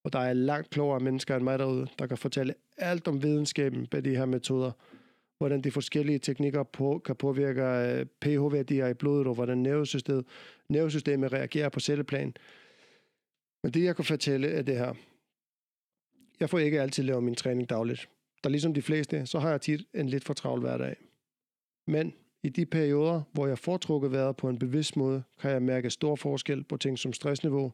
Og 0.05 0.13
der 0.13 0.19
er 0.19 0.33
langt 0.33 0.71
klogere 0.71 1.01
mennesker 1.01 1.37
end 1.37 1.45
mig 1.45 1.59
derude, 1.59 1.87
der 1.99 2.07
kan 2.07 2.19
fortælle 2.19 2.55
alt 2.77 3.09
om 3.09 3.23
videnskaben 3.23 3.87
bag 3.87 4.05
de 4.05 4.17
her 4.17 4.27
metoder, 4.27 4.73
hvordan 5.39 5.61
de 5.61 5.71
forskellige 5.71 6.19
teknikker 6.19 6.63
på, 6.63 7.03
kan 7.05 7.17
påvirke 7.17 7.63
øh, 7.63 8.07
pH-værdier 8.21 8.87
i 8.87 8.95
blodet, 8.95 9.27
og 9.27 9.35
hvordan 9.35 9.59
nervesystemet, 9.59 10.25
nervesystemet 10.69 11.33
reagerer 11.33 11.69
på 11.69 11.81
celleplan. 11.81 12.35
Men 13.63 13.73
det, 13.73 13.85
jeg 13.85 13.97
kan 13.97 14.05
fortælle, 14.05 14.49
er 14.49 14.63
det 14.63 14.77
her. 14.77 14.95
Jeg 16.41 16.51
får 16.51 16.59
ikke 16.59 16.81
altid 16.81 17.03
lavet 17.03 17.25
min 17.25 17.35
træning 17.35 17.71
dagligt. 17.71 18.09
Der 18.45 18.51
ligesom 18.51 18.75
de 18.75 18.83
fleste, 18.83 19.27
så 19.27 19.39
har 19.39 19.51
jeg 19.51 19.61
tit 19.61 19.87
en 19.95 20.09
lidt 20.09 20.25
for 20.25 20.35
travl 20.35 20.61
hverdag. 20.61 20.97
Men 21.87 22.15
I 22.43 22.49
de 22.49 22.67
perioder, 22.67 23.23
hvor 23.33 23.47
jeg 23.47 23.59
foretrukker 23.59 24.09
vejret 24.09 24.37
på 24.37 24.49
en 24.49 24.59
bevidst 24.59 24.97
måde, 24.97 25.23
kan 25.41 25.51
jeg 25.51 25.63
mærke 25.63 25.91
stor 25.91 26.17
forskel 26.17 26.65
på 26.65 26.77
ting 26.77 26.99
som 26.99 27.13
stressniveau, 27.13 27.73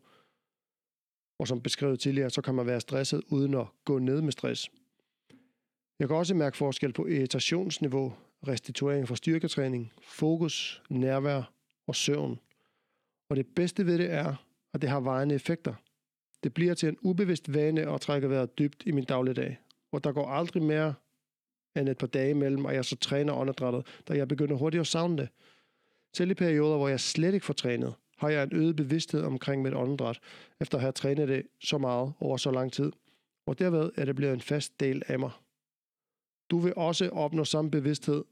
og 1.39 1.49
som 1.49 1.63
beskrevet 1.63 2.01
tidligere, 2.01 2.31
så 2.31 2.43
kan 2.43 2.55
man 2.55 2.67
være 2.67 2.81
stresset 2.81 3.23
uden 3.31 3.55
at 3.55 3.67
gå 3.85 3.99
ned 3.99 4.23
med 4.23 4.33
stress. 4.33 4.71
Jeg 5.99 6.09
kan 6.09 6.17
også 6.17 6.35
mærke 6.35 6.57
forskel 6.57 6.93
på 6.93 7.07
irritationsniveau, 7.07 8.15
restituering 8.49 9.09
fra 9.09 9.17
styrketræning, 9.17 9.93
fokus, 10.03 10.83
nærvær 10.91 11.53
og 11.87 11.97
søvn. 11.97 12.39
Og 13.31 13.37
det 13.37 13.47
bedste 13.47 13.87
ved 13.87 13.99
det 13.99 14.11
er, 14.11 14.48
og 14.79 14.83
det 14.83 14.91
har 14.91 15.01
vejende 15.01 15.35
effekter. 15.35 15.75
Det 16.43 16.55
bliver 16.55 16.75
til 16.75 16.89
en 16.89 16.97
ubevidst 17.03 17.55
vane 17.55 17.95
at 17.95 18.01
trække 18.01 18.31
vejret 18.31 18.59
dybt 18.59 18.83
i 18.87 18.91
min 18.91 19.05
dagligdag, 19.05 19.59
og 19.93 20.05
der 20.05 20.13
går 20.13 20.29
aldrig 20.29 20.63
mere 20.63 20.95
end 21.77 21.89
et 21.89 21.99
par 21.99 22.07
dage 22.07 22.31
imellem, 22.31 22.65
og 22.65 22.75
jeg 22.75 22.85
så 22.85 22.97
træner 22.97 23.35
åndedrættet, 23.35 23.87
da 24.09 24.15
jeg 24.15 24.29
begynder 24.29 24.57
hurtigt 24.57 24.81
at 24.81 24.87
savne 24.87 25.17
det. 25.17 25.29
Selv 26.17 26.31
i 26.31 26.35
perioder, 26.35 26.77
hvor 26.77 26.89
jeg 26.89 27.01
slet 27.01 27.35
ikke 27.35 27.47
får 27.47 27.55
trænet, 27.55 27.95
har 28.19 28.29
jeg 28.29 28.43
en 28.43 28.53
øget 28.53 28.77
bevidsthed 28.77 29.23
omkring 29.23 29.63
mit 29.63 29.75
åndedræt, 29.75 30.19
efter 30.61 30.79
at 30.79 30.83
have 30.83 30.93
trænet 30.93 31.29
det 31.29 31.47
så 31.61 31.79
meget 31.79 32.13
over 32.21 32.37
så 32.37 32.51
lang 32.51 32.73
tid. 32.73 32.93
Og 33.47 33.59
derved 33.59 33.91
er 33.97 34.05
det 34.05 34.17
blevet 34.17 34.35
en 34.35 34.41
fast 34.41 34.81
del 34.81 35.03
af 35.07 35.19
mig. 35.19 35.31
Du 36.51 36.59
vil 36.59 36.73
også 36.77 37.09
opnå 37.09 37.45
samme 37.45 37.71
bevidsthed 37.71 38.25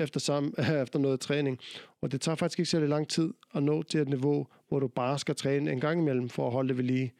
efter, 0.00 0.20
samme, 0.20 0.52
efter 0.82 0.98
noget 0.98 1.20
træning, 1.20 1.58
og 2.00 2.12
det 2.12 2.20
tager 2.20 2.36
faktisk 2.36 2.58
ikke 2.58 2.70
særlig 2.70 2.88
lang 2.88 3.08
tid 3.08 3.32
at 3.54 3.62
nå 3.62 3.82
til 3.82 4.00
et 4.00 4.08
niveau, 4.08 4.46
hvor 4.68 4.80
du 4.80 4.88
bare 4.88 5.18
skal 5.18 5.34
træne 5.34 5.72
en 5.72 5.80
gang 5.80 6.00
imellem 6.00 6.28
for 6.28 6.46
at 6.46 6.52
holde 6.52 6.68
det 6.68 6.76
ved 6.76 6.84
lige. 6.84 7.12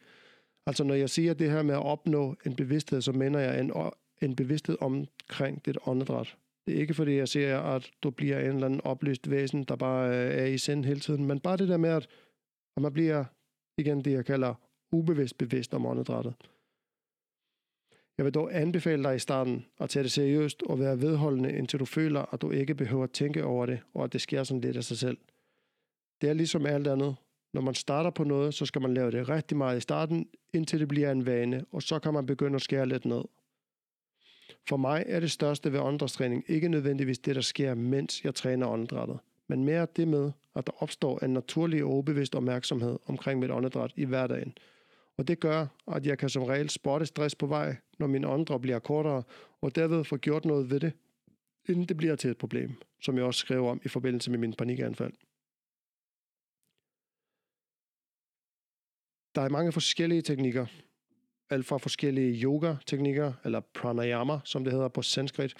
Altså 0.65 0.83
når 0.83 0.93
jeg 0.93 1.09
siger 1.09 1.33
det 1.33 1.51
her 1.51 1.61
med 1.61 1.75
at 1.75 1.85
opnå 1.85 2.35
en 2.45 2.55
bevidsthed, 2.55 3.01
så 3.01 3.11
mener 3.11 3.39
jeg 3.39 3.59
en, 3.59 3.73
en 4.21 4.35
bevidsthed 4.35 4.77
omkring 4.81 5.65
dit 5.65 5.77
åndedræt. 5.85 6.37
Det 6.65 6.75
er 6.75 6.79
ikke 6.79 6.93
fordi, 6.93 7.15
jeg 7.15 7.27
siger, 7.27 7.59
at 7.59 7.91
du 8.03 8.09
bliver 8.09 8.39
en 8.39 8.45
eller 8.45 8.65
anden 8.65 8.81
oplyst 8.83 9.29
væsen, 9.29 9.63
der 9.63 9.75
bare 9.75 10.09
øh, 10.09 10.41
er 10.41 10.45
i 10.45 10.57
sind 10.57 10.85
hele 10.85 10.99
tiden, 10.99 11.25
men 11.25 11.39
bare 11.39 11.57
det 11.57 11.67
der 11.67 11.77
med, 11.77 11.89
at, 11.89 12.07
at 12.75 12.81
man 12.81 12.93
bliver, 12.93 13.25
igen 13.77 14.05
det 14.05 14.11
jeg 14.11 14.25
kalder, 14.25 14.53
ubevidst 14.91 15.37
bevidst 15.37 15.73
om 15.73 15.85
åndedrættet. 15.85 16.33
Jeg 18.21 18.25
vil 18.25 18.33
dog 18.33 18.55
anbefale 18.55 19.03
dig 19.03 19.15
i 19.15 19.19
starten 19.19 19.65
at 19.79 19.89
tage 19.89 20.03
det 20.03 20.11
seriøst 20.11 20.63
og 20.63 20.79
være 20.79 21.01
vedholdende, 21.01 21.53
indtil 21.53 21.79
du 21.79 21.85
føler, 21.85 22.33
at 22.33 22.41
du 22.41 22.51
ikke 22.51 22.75
behøver 22.75 23.03
at 23.03 23.11
tænke 23.11 23.43
over 23.43 23.65
det, 23.65 23.79
og 23.93 24.03
at 24.03 24.13
det 24.13 24.21
sker 24.21 24.43
sådan 24.43 24.61
lidt 24.61 24.77
af 24.77 24.83
sig 24.83 24.97
selv. 24.97 25.17
Det 26.21 26.29
er 26.29 26.33
ligesom 26.33 26.65
alt 26.65 26.87
andet. 26.87 27.15
Når 27.53 27.61
man 27.61 27.73
starter 27.73 28.09
på 28.09 28.23
noget, 28.23 28.53
så 28.53 28.65
skal 28.65 28.81
man 28.81 28.93
lave 28.93 29.11
det 29.11 29.29
rigtig 29.29 29.57
meget 29.57 29.77
i 29.77 29.79
starten, 29.79 30.27
indtil 30.53 30.79
det 30.79 30.87
bliver 30.87 31.11
en 31.11 31.25
vane, 31.25 31.65
og 31.71 31.83
så 31.83 31.99
kan 31.99 32.13
man 32.13 32.25
begynde 32.25 32.55
at 32.55 32.61
skære 32.61 32.85
lidt 32.85 33.05
ned. 33.05 33.21
For 34.69 34.77
mig 34.77 35.03
er 35.07 35.19
det 35.19 35.31
største 35.31 35.73
ved 35.73 35.79
åndedrætstræning 35.79 36.43
ikke 36.47 36.67
nødvendigvis 36.67 37.19
det, 37.19 37.35
der 37.35 37.41
sker, 37.41 37.75
mens 37.75 38.23
jeg 38.23 38.35
træner 38.35 38.67
åndedrættet, 38.67 39.19
men 39.47 39.63
mere 39.63 39.87
det 39.95 40.07
med, 40.07 40.31
at 40.55 40.67
der 40.67 40.83
opstår 40.83 41.23
en 41.23 41.33
naturlig 41.33 41.83
og 41.83 41.97
ubevidst 41.97 42.35
opmærksomhed 42.35 42.99
omkring 43.05 43.39
mit 43.39 43.51
åndedræt 43.51 43.91
i 43.95 44.05
hverdagen. 44.05 44.53
Og 45.21 45.27
det 45.27 45.39
gør, 45.39 45.67
at 45.87 46.05
jeg 46.05 46.17
kan 46.17 46.29
som 46.29 46.43
regel 46.43 46.69
spotte 46.69 47.05
stress 47.05 47.35
på 47.35 47.47
vej, 47.47 47.75
når 47.99 48.07
min 48.07 48.25
åndedræt 48.25 48.61
bliver 48.61 48.79
kortere, 48.79 49.23
og 49.61 49.75
derved 49.75 50.03
få 50.03 50.17
gjort 50.17 50.45
noget 50.45 50.69
ved 50.69 50.79
det, 50.79 50.93
inden 51.69 51.85
det 51.85 51.97
bliver 51.97 52.15
til 52.15 52.29
et 52.29 52.37
problem, 52.37 52.71
som 53.01 53.17
jeg 53.17 53.25
også 53.25 53.39
skrev 53.39 53.65
om 53.67 53.81
i 53.83 53.87
forbindelse 53.87 54.31
med 54.31 54.39
min 54.39 54.53
panikanfald. 54.53 55.13
Der 59.35 59.41
er 59.41 59.49
mange 59.49 59.71
forskellige 59.71 60.21
teknikker, 60.21 60.65
alt 61.49 61.65
fra 61.65 61.77
forskellige 61.77 62.43
yoga-teknikker, 62.43 63.33
eller 63.45 63.59
pranayama, 63.59 64.39
som 64.43 64.63
det 64.63 64.73
hedder 64.73 64.87
på 64.87 65.01
sanskrit, 65.01 65.53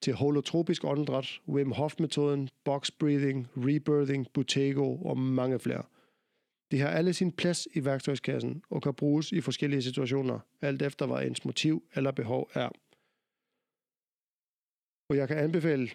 til 0.00 0.14
holotropisk 0.14 0.84
åndedræt, 0.84 1.40
Wim 1.48 1.72
Hof-metoden, 1.72 2.48
box 2.64 2.90
breathing, 2.90 3.48
rebirthing, 3.56 4.26
butego 4.32 5.02
og 5.02 5.18
mange 5.18 5.58
flere. 5.58 5.82
De 6.70 6.80
har 6.80 6.88
alle 6.88 7.12
sin 7.12 7.32
plads 7.32 7.68
i 7.74 7.84
værktøjskassen 7.84 8.62
og 8.70 8.82
kan 8.82 8.94
bruges 8.94 9.32
i 9.32 9.40
forskellige 9.40 9.82
situationer, 9.82 10.40
alt 10.60 10.82
efter 10.82 11.06
hvad 11.06 11.26
ens 11.26 11.44
motiv 11.44 11.82
eller 11.94 12.10
behov 12.10 12.50
er. 12.54 12.68
Og 15.08 15.16
jeg 15.16 15.28
kan 15.28 15.36
anbefale 15.36 15.90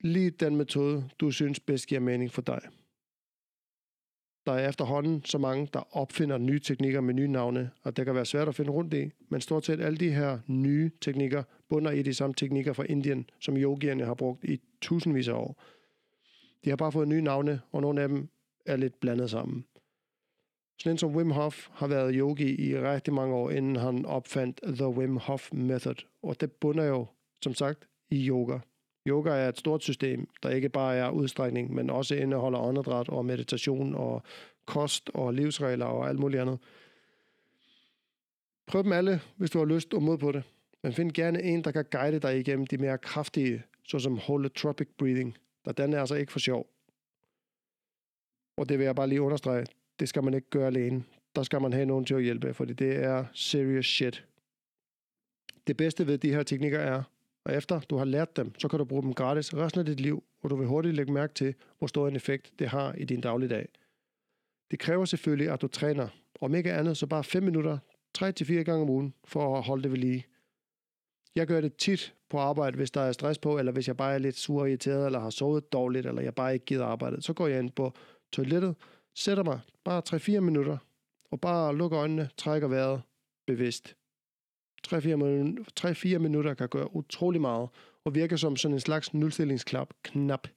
lige 0.00 0.30
den 0.30 0.56
metode, 0.56 1.10
du 1.18 1.30
synes 1.30 1.60
bedst 1.60 1.86
giver 1.86 2.00
mening 2.00 2.30
for 2.30 2.42
dig. 2.42 2.60
Der 4.46 4.52
er 4.52 4.68
efterhånden 4.68 5.24
så 5.24 5.38
mange, 5.38 5.68
der 5.72 5.96
opfinder 5.96 6.38
nye 6.38 6.60
teknikker 6.60 7.00
med 7.00 7.14
nye 7.14 7.28
navne, 7.28 7.70
og 7.82 7.96
det 7.96 8.04
kan 8.04 8.14
være 8.14 8.26
svært 8.26 8.48
at 8.48 8.54
finde 8.54 8.70
rundt 8.70 8.94
i, 8.94 9.10
men 9.28 9.40
stort 9.40 9.64
set 9.64 9.80
alle 9.80 9.98
de 9.98 10.12
her 10.12 10.38
nye 10.46 10.90
teknikker 11.00 11.42
bunder 11.68 11.90
i 11.90 12.02
de 12.02 12.14
samme 12.14 12.34
teknikker 12.34 12.72
fra 12.72 12.84
Indien, 12.88 13.30
som 13.38 13.56
yogierne 13.56 14.04
har 14.04 14.14
brugt 14.14 14.44
i 14.44 14.60
tusindvis 14.80 15.28
af 15.28 15.32
år. 15.32 15.62
De 16.64 16.70
har 16.70 16.76
bare 16.76 16.92
fået 16.92 17.08
nye 17.08 17.22
navne, 17.22 17.60
og 17.72 17.80
nogle 17.80 18.02
af 18.02 18.08
dem 18.08 18.28
er 18.66 18.76
lidt 18.76 19.00
blandet 19.00 19.30
sammen. 19.30 19.64
Sådan 20.80 20.94
en 20.94 20.98
som 20.98 21.16
Wim 21.16 21.30
Hof 21.30 21.68
har 21.72 21.86
været 21.86 22.14
yogi 22.14 22.68
i 22.70 22.78
rigtig 22.78 23.14
mange 23.14 23.34
år, 23.34 23.50
inden 23.50 23.76
han 23.76 24.06
opfandt 24.06 24.60
The 24.64 24.88
Wim 24.88 25.16
Hof 25.16 25.52
Method, 25.52 25.94
og 26.22 26.40
det 26.40 26.52
bunder 26.52 26.84
jo, 26.84 27.06
som 27.42 27.54
sagt, 27.54 27.88
i 28.10 28.28
yoga. 28.28 28.58
Yoga 29.06 29.30
er 29.30 29.48
et 29.48 29.58
stort 29.58 29.82
system, 29.82 30.28
der 30.42 30.50
ikke 30.50 30.68
bare 30.68 30.96
er 30.96 31.10
udstrækning, 31.10 31.74
men 31.74 31.90
også 31.90 32.14
indeholder 32.14 32.58
åndedræt 32.58 33.08
og 33.08 33.24
meditation 33.24 33.94
og 33.94 34.22
kost 34.66 35.10
og 35.14 35.34
livsregler 35.34 35.86
og 35.86 36.08
alt 36.08 36.18
muligt 36.18 36.40
andet. 36.40 36.58
Prøv 38.66 38.82
dem 38.82 38.92
alle, 38.92 39.20
hvis 39.36 39.50
du 39.50 39.58
har 39.58 39.66
lyst 39.66 39.94
og 39.94 40.02
mod 40.02 40.18
på 40.18 40.32
det. 40.32 40.42
Men 40.82 40.92
find 40.92 41.12
gerne 41.12 41.42
en, 41.42 41.64
der 41.64 41.70
kan 41.70 41.84
guide 41.90 42.18
dig 42.18 42.38
igennem 42.38 42.66
de 42.66 42.78
mere 42.78 42.98
kraftige, 42.98 43.62
såsom 43.84 44.18
holotropic 44.18 44.88
breathing, 44.98 45.36
der 45.64 45.72
den 45.72 45.92
er 45.92 46.00
altså 46.00 46.14
ikke 46.14 46.32
for 46.32 46.38
sjov. 46.38 46.66
Og 48.56 48.68
det 48.68 48.78
vil 48.78 48.84
jeg 48.84 48.94
bare 48.94 49.08
lige 49.08 49.22
understrege, 49.22 49.66
det 50.00 50.08
skal 50.08 50.24
man 50.24 50.34
ikke 50.34 50.50
gøre 50.50 50.66
alene. 50.66 51.04
Der 51.36 51.42
skal 51.42 51.60
man 51.60 51.72
have 51.72 51.86
nogen 51.86 52.04
til 52.04 52.14
at 52.14 52.22
hjælpe, 52.22 52.54
fordi 52.54 52.72
det 52.72 52.96
er 52.96 53.24
serious 53.32 53.86
shit. 53.86 54.26
Det 55.66 55.76
bedste 55.76 56.06
ved 56.06 56.18
de 56.18 56.34
her 56.34 56.42
teknikker 56.42 56.78
er, 56.78 57.02
og 57.44 57.54
efter 57.54 57.80
du 57.80 57.96
har 57.96 58.04
lært 58.04 58.36
dem, 58.36 58.58
så 58.58 58.68
kan 58.68 58.78
du 58.78 58.84
bruge 58.84 59.02
dem 59.02 59.14
gratis 59.14 59.54
resten 59.54 59.80
af 59.80 59.86
dit 59.86 60.00
liv, 60.00 60.24
og 60.42 60.50
du 60.50 60.56
vil 60.56 60.66
hurtigt 60.66 60.94
lægge 60.94 61.12
mærke 61.12 61.34
til, 61.34 61.54
hvor 61.78 61.86
stor 61.86 62.08
en 62.08 62.16
effekt 62.16 62.52
det 62.58 62.68
har 62.68 62.92
i 62.92 63.04
din 63.04 63.20
dagligdag. 63.20 63.68
Det 64.70 64.78
kræver 64.78 65.04
selvfølgelig, 65.04 65.50
at 65.50 65.62
du 65.62 65.68
træner, 65.68 66.08
om 66.40 66.54
ikke 66.54 66.72
andet 66.72 66.96
så 66.96 67.06
bare 67.06 67.24
5 67.24 67.42
minutter, 67.42 67.78
3-4 68.18 68.52
gange 68.52 68.82
om 68.82 68.90
ugen, 68.90 69.14
for 69.24 69.58
at 69.58 69.62
holde 69.62 69.82
det 69.82 69.90
ved 69.90 69.98
lige. 69.98 70.26
Jeg 71.34 71.46
gør 71.46 71.60
det 71.60 71.76
tit 71.76 72.14
på 72.28 72.38
arbejde, 72.38 72.76
hvis 72.76 72.90
der 72.90 73.00
er 73.00 73.12
stress 73.12 73.38
på, 73.38 73.58
eller 73.58 73.72
hvis 73.72 73.88
jeg 73.88 73.96
bare 73.96 74.14
er 74.14 74.18
lidt 74.18 74.36
sur 74.36 74.60
og 74.60 74.68
irriteret, 74.68 75.06
eller 75.06 75.20
har 75.20 75.30
sovet 75.30 75.72
dårligt, 75.72 76.06
eller 76.06 76.22
jeg 76.22 76.34
bare 76.34 76.54
ikke 76.54 76.66
gider 76.66 76.84
arbejde. 76.84 77.22
Så 77.22 77.32
går 77.32 77.46
jeg 77.46 77.58
ind 77.58 77.70
på 77.70 77.92
toilettet, 78.32 78.74
sætter 79.14 79.44
mig 79.44 79.60
bare 79.84 80.02
3-4 80.08 80.40
minutter, 80.40 80.78
og 81.30 81.40
bare 81.40 81.76
lukker 81.76 82.00
øjnene, 82.00 82.30
trækker 82.36 82.68
vejret 82.68 83.02
bevidst. 83.46 83.96
3-4 84.88 86.18
minutter 86.18 86.54
kan 86.54 86.68
gøre 86.68 86.96
utrolig 86.96 87.40
meget, 87.40 87.68
og 88.04 88.14
virker 88.14 88.36
som 88.36 88.56
sådan 88.56 88.74
en 88.74 88.80
slags 88.80 89.14
nulstillingsklap. 89.14 89.94
Knap. 90.02 90.42
Det 90.42 90.52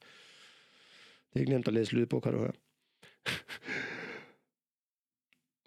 er 1.34 1.40
ikke 1.40 1.52
nemt 1.52 1.68
at 1.68 1.74
læse 1.74 1.92
lyd 1.92 2.06
på, 2.06 2.20
kan 2.20 2.32
du 2.32 2.38
høre. 2.38 2.52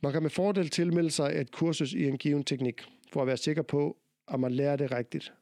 man 0.03 0.11
kan 0.11 0.21
med 0.21 0.29
fordel 0.29 0.69
tilmelde 0.69 1.11
sig 1.11 1.41
et 1.41 1.51
kursus 1.51 1.93
i 1.93 2.07
en 2.07 2.17
given 2.17 2.43
teknik, 2.43 2.81
for 3.13 3.21
at 3.21 3.27
være 3.27 3.37
sikker 3.37 3.61
på, 3.61 3.97
at 4.27 4.39
man 4.39 4.51
lærer 4.51 4.75
det 4.75 4.91
rigtigt. 4.91 5.33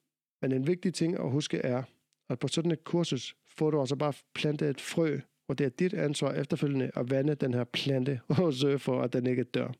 Men 0.41 0.51
en 0.51 0.67
vigtig 0.67 0.93
ting 0.93 1.19
at 1.19 1.31
huske 1.31 1.57
er, 1.57 1.83
at 2.29 2.39
på 2.39 2.47
sådan 2.47 2.71
et 2.71 2.83
kursus 2.83 3.35
får 3.47 3.71
du 3.71 3.79
altså 3.79 3.95
bare 3.95 4.13
plantet 4.33 4.69
et 4.69 4.81
frø, 4.81 5.19
og 5.47 5.57
det 5.57 5.65
er 5.65 5.69
dit 5.69 5.93
ansvar 5.93 6.33
efterfølgende 6.33 6.91
at 6.95 7.09
vande 7.09 7.35
den 7.35 7.53
her 7.53 7.63
plante 7.63 8.21
og 8.41 8.53
sørge 8.53 8.79
for, 8.79 9.01
at 9.01 9.13
den 9.13 9.27
ikke 9.27 9.43
dør. 9.43 9.71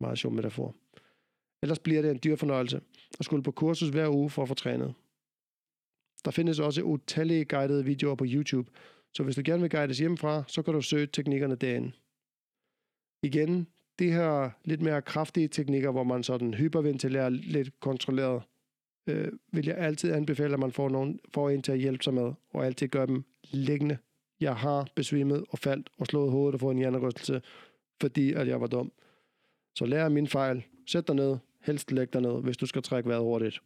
Meget 0.00 0.18
sjov 0.18 0.32
metafor. 0.32 0.74
Ellers 1.62 1.78
bliver 1.78 2.02
det 2.02 2.10
en 2.10 2.20
dyr 2.24 2.36
fornøjelse 2.36 2.80
at 3.18 3.24
skulle 3.24 3.42
på 3.42 3.50
kursus 3.50 3.88
hver 3.88 4.08
uge 4.08 4.30
for 4.30 4.42
at 4.42 4.48
få 4.48 4.54
trænet. 4.54 4.94
Der 6.24 6.30
findes 6.30 6.58
også 6.58 6.82
utallige 6.82 7.44
guidede 7.44 7.84
videoer 7.84 8.14
på 8.14 8.24
YouTube, 8.28 8.70
så 9.14 9.22
hvis 9.22 9.36
du 9.36 9.42
gerne 9.44 9.60
vil 9.60 9.70
guides 9.70 9.98
hjemmefra, 9.98 10.44
så 10.46 10.62
kan 10.62 10.74
du 10.74 10.80
søge 10.80 11.06
teknikkerne 11.06 11.54
derinde. 11.54 11.92
Igen, 13.22 13.66
de 13.98 14.12
her 14.12 14.50
lidt 14.64 14.80
mere 14.80 15.02
kraftige 15.02 15.48
teknikker, 15.48 15.90
hvor 15.90 16.04
man 16.04 16.22
sådan 16.22 16.54
hyperventilerer 16.54 17.28
lidt 17.28 17.80
kontrolleret, 17.80 18.42
øh, 19.08 19.32
vil 19.52 19.66
jeg 19.66 19.78
altid 19.78 20.12
anbefale, 20.12 20.54
at 20.54 20.60
man 20.60 20.72
får, 20.72 20.88
nogen, 20.88 21.20
får 21.34 21.50
en 21.50 21.62
til 21.62 21.72
at 21.72 21.78
hjælpe 21.78 22.04
sig 22.04 22.14
med, 22.14 22.32
og 22.50 22.66
altid 22.66 22.88
gøre 22.88 23.06
dem 23.06 23.24
liggende. 23.50 23.98
Jeg 24.40 24.56
har 24.56 24.88
besvimet 24.94 25.44
og 25.50 25.58
faldt 25.58 25.90
og 25.98 26.06
slået 26.06 26.30
hovedet 26.30 26.54
og 26.54 26.60
fået 26.60 26.72
en 26.72 26.78
hjernerystelse, 26.78 27.42
fordi 28.00 28.32
at 28.32 28.48
jeg 28.48 28.60
var 28.60 28.66
dum. 28.66 28.92
Så 29.74 29.86
lær 29.86 30.04
af 30.04 30.10
min 30.10 30.28
fejl. 30.28 30.64
Sæt 30.86 31.08
dig 31.08 31.14
ned, 31.14 31.36
Helst 31.60 31.92
læg 31.92 32.12
dig 32.12 32.20
ned, 32.20 32.42
hvis 32.42 32.56
du 32.56 32.66
skal 32.66 32.82
trække 32.82 33.08
vejret 33.08 33.22
hurtigt. 33.22 33.62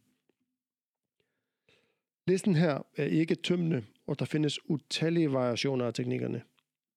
Listen 2.27 2.55
her 2.55 2.85
er 2.97 3.05
ikke 3.05 3.35
tømmende, 3.35 3.85
og 4.07 4.19
der 4.19 4.25
findes 4.25 4.69
utallige 4.69 5.33
variationer 5.33 5.85
af 5.85 5.93
teknikkerne. 5.93 6.41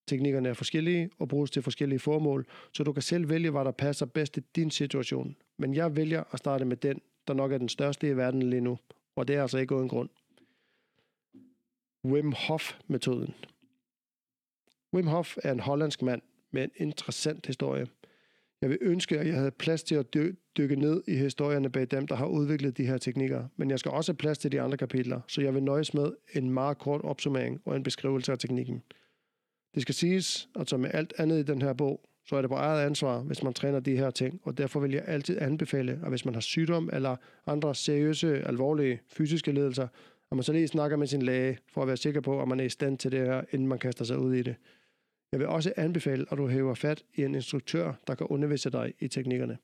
Teknikkerne 0.06 0.48
er 0.48 0.54
forskellige 0.54 1.10
og 1.18 1.28
bruges 1.28 1.50
til 1.50 1.62
forskellige 1.62 1.98
formål, 1.98 2.46
så 2.72 2.84
du 2.84 2.92
kan 2.92 3.02
selv 3.02 3.28
vælge, 3.28 3.50
hvad 3.50 3.64
der 3.64 3.70
passer 3.70 4.06
bedst 4.06 4.36
i 4.36 4.40
din 4.40 4.70
situation. 4.70 5.36
Men 5.58 5.74
jeg 5.74 5.96
vælger 5.96 6.24
at 6.32 6.38
starte 6.38 6.64
med 6.64 6.76
den, 6.76 7.00
der 7.28 7.34
nok 7.34 7.52
er 7.52 7.58
den 7.58 7.68
største 7.68 8.08
i 8.08 8.16
verden 8.16 8.42
lige 8.42 8.60
nu, 8.60 8.78
og 9.16 9.28
det 9.28 9.36
er 9.36 9.42
altså 9.42 9.58
ikke 9.58 9.74
uden 9.74 9.88
grund. 9.88 10.08
Wim 12.04 12.32
Hof-metoden. 12.32 13.34
Wim 14.94 15.06
Hof 15.06 15.36
er 15.42 15.52
en 15.52 15.60
hollandsk 15.60 16.02
mand 16.02 16.22
med 16.50 16.62
en 16.62 16.70
interessant 16.76 17.46
historie. 17.46 17.86
Jeg 18.60 18.70
vil 18.70 18.78
ønske, 18.80 19.18
at 19.18 19.26
jeg 19.26 19.34
havde 19.34 19.50
plads 19.50 19.82
til 19.82 19.94
at 19.94 20.14
dy- 20.14 20.34
dykke 20.56 20.76
ned 20.76 21.02
i 21.08 21.14
historierne 21.14 21.70
bag 21.70 21.90
dem, 21.90 22.06
der 22.06 22.14
har 22.14 22.26
udviklet 22.26 22.78
de 22.78 22.86
her 22.86 22.98
teknikker, 22.98 23.44
men 23.56 23.70
jeg 23.70 23.78
skal 23.78 23.90
også 23.92 24.12
have 24.12 24.16
plads 24.16 24.38
til 24.38 24.52
de 24.52 24.60
andre 24.60 24.76
kapitler, 24.76 25.20
så 25.28 25.42
jeg 25.42 25.54
vil 25.54 25.62
nøjes 25.62 25.94
med 25.94 26.12
en 26.34 26.50
meget 26.50 26.78
kort 26.78 27.00
opsummering 27.00 27.60
og 27.64 27.76
en 27.76 27.82
beskrivelse 27.82 28.32
af 28.32 28.38
teknikken. 28.38 28.82
Det 29.74 29.82
skal 29.82 29.94
siges, 29.94 30.48
at 30.60 30.68
som 30.70 30.80
med 30.80 30.90
alt 30.92 31.12
andet 31.18 31.38
i 31.38 31.42
den 31.42 31.62
her 31.62 31.72
bog, 31.72 32.00
så 32.28 32.36
er 32.36 32.40
det 32.40 32.50
på 32.50 32.56
eget 32.56 32.86
ansvar, 32.86 33.20
hvis 33.20 33.42
man 33.42 33.54
træner 33.54 33.80
de 33.80 33.96
her 33.96 34.10
ting, 34.10 34.40
og 34.44 34.58
derfor 34.58 34.80
vil 34.80 34.92
jeg 34.92 35.04
altid 35.06 35.38
anbefale, 35.40 36.00
at 36.02 36.08
hvis 36.08 36.24
man 36.24 36.34
har 36.34 36.40
sygdom 36.40 36.90
eller 36.92 37.16
andre 37.46 37.74
seriøse, 37.74 38.42
alvorlige 38.46 39.00
fysiske 39.08 39.52
lidelser, 39.52 39.88
at 40.30 40.36
man 40.36 40.42
så 40.42 40.52
lige 40.52 40.68
snakker 40.68 40.96
med 40.96 41.06
sin 41.06 41.22
læge, 41.22 41.58
for 41.68 41.82
at 41.82 41.88
være 41.88 41.96
sikker 41.96 42.20
på, 42.20 42.42
at 42.42 42.48
man 42.48 42.60
er 42.60 42.64
i 42.64 42.68
stand 42.68 42.98
til 42.98 43.12
det 43.12 43.20
her, 43.20 43.44
inden 43.50 43.68
man 43.68 43.78
kaster 43.78 44.04
sig 44.04 44.18
ud 44.18 44.34
i 44.34 44.42
det. 44.42 44.56
Jeg 45.32 45.40
vil 45.40 45.48
også 45.48 45.72
anbefale, 45.76 46.26
at 46.30 46.38
du 46.38 46.48
hæver 46.48 46.74
fat 46.74 47.04
i 47.14 47.24
en 47.24 47.34
instruktør, 47.34 47.92
der 48.06 48.14
kan 48.14 48.26
undervise 48.26 48.70
dig 48.70 48.94
i 49.00 49.08
teknikkerne. 49.08 49.58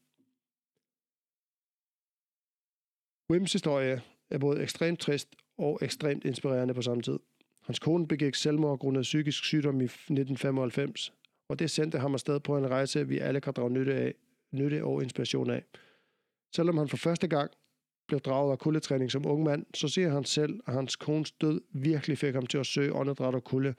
Wims 3.30 3.52
historie 3.52 4.02
er 4.30 4.38
både 4.38 4.62
ekstremt 4.62 5.00
trist 5.00 5.28
og 5.58 5.78
ekstremt 5.82 6.24
inspirerende 6.24 6.74
på 6.74 6.82
samme 6.82 7.02
tid. 7.02 7.18
Hans 7.62 7.78
kone 7.78 8.08
begik 8.08 8.34
selvmord 8.34 8.78
grundet 8.78 9.02
psykisk 9.02 9.44
sygdom 9.44 9.80
i 9.80 9.84
1995, 9.84 11.12
og 11.48 11.58
det 11.58 11.70
sendte 11.70 11.98
ham 11.98 12.14
afsted 12.14 12.40
på 12.40 12.56
en 12.56 12.70
rejse, 12.70 13.08
vi 13.08 13.18
alle 13.18 13.40
kan 13.40 13.52
drage 13.52 13.70
nytte, 13.70 13.94
af, 13.94 14.14
nytte 14.50 14.84
og 14.84 15.02
inspiration 15.02 15.50
af. 15.50 15.64
Selvom 16.54 16.78
han 16.78 16.88
for 16.88 16.96
første 16.96 17.28
gang 17.28 17.50
blev 18.08 18.20
draget 18.20 18.52
af 18.52 18.58
kuldetræning 18.58 19.10
som 19.10 19.26
ung 19.26 19.42
mand, 19.42 19.66
så 19.74 19.88
siger 19.88 20.10
han 20.10 20.24
selv, 20.24 20.60
at 20.66 20.74
hans 20.74 20.96
kones 20.96 21.32
død 21.32 21.60
virkelig 21.72 22.18
fik 22.18 22.34
ham 22.34 22.46
til 22.46 22.58
at 22.58 22.66
søge 22.66 22.92
åndedræt 22.92 23.34
og 23.34 23.44
kulde, 23.44 23.74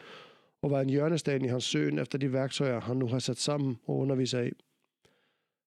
og 0.62 0.72
var 0.72 0.82
en 0.82 0.90
hjørnesten 0.90 1.46
i 1.46 1.48
hans 1.48 1.64
søgen 1.64 2.00
efter 2.00 2.18
de 2.18 2.34
værktøjer, 2.34 2.82
han 2.82 2.98
nu 2.98 3.08
har 3.08 3.20
sat 3.20 3.38
sammen 3.38 3.80
og 3.86 3.98
underviser 3.98 4.40
af. 4.40 4.52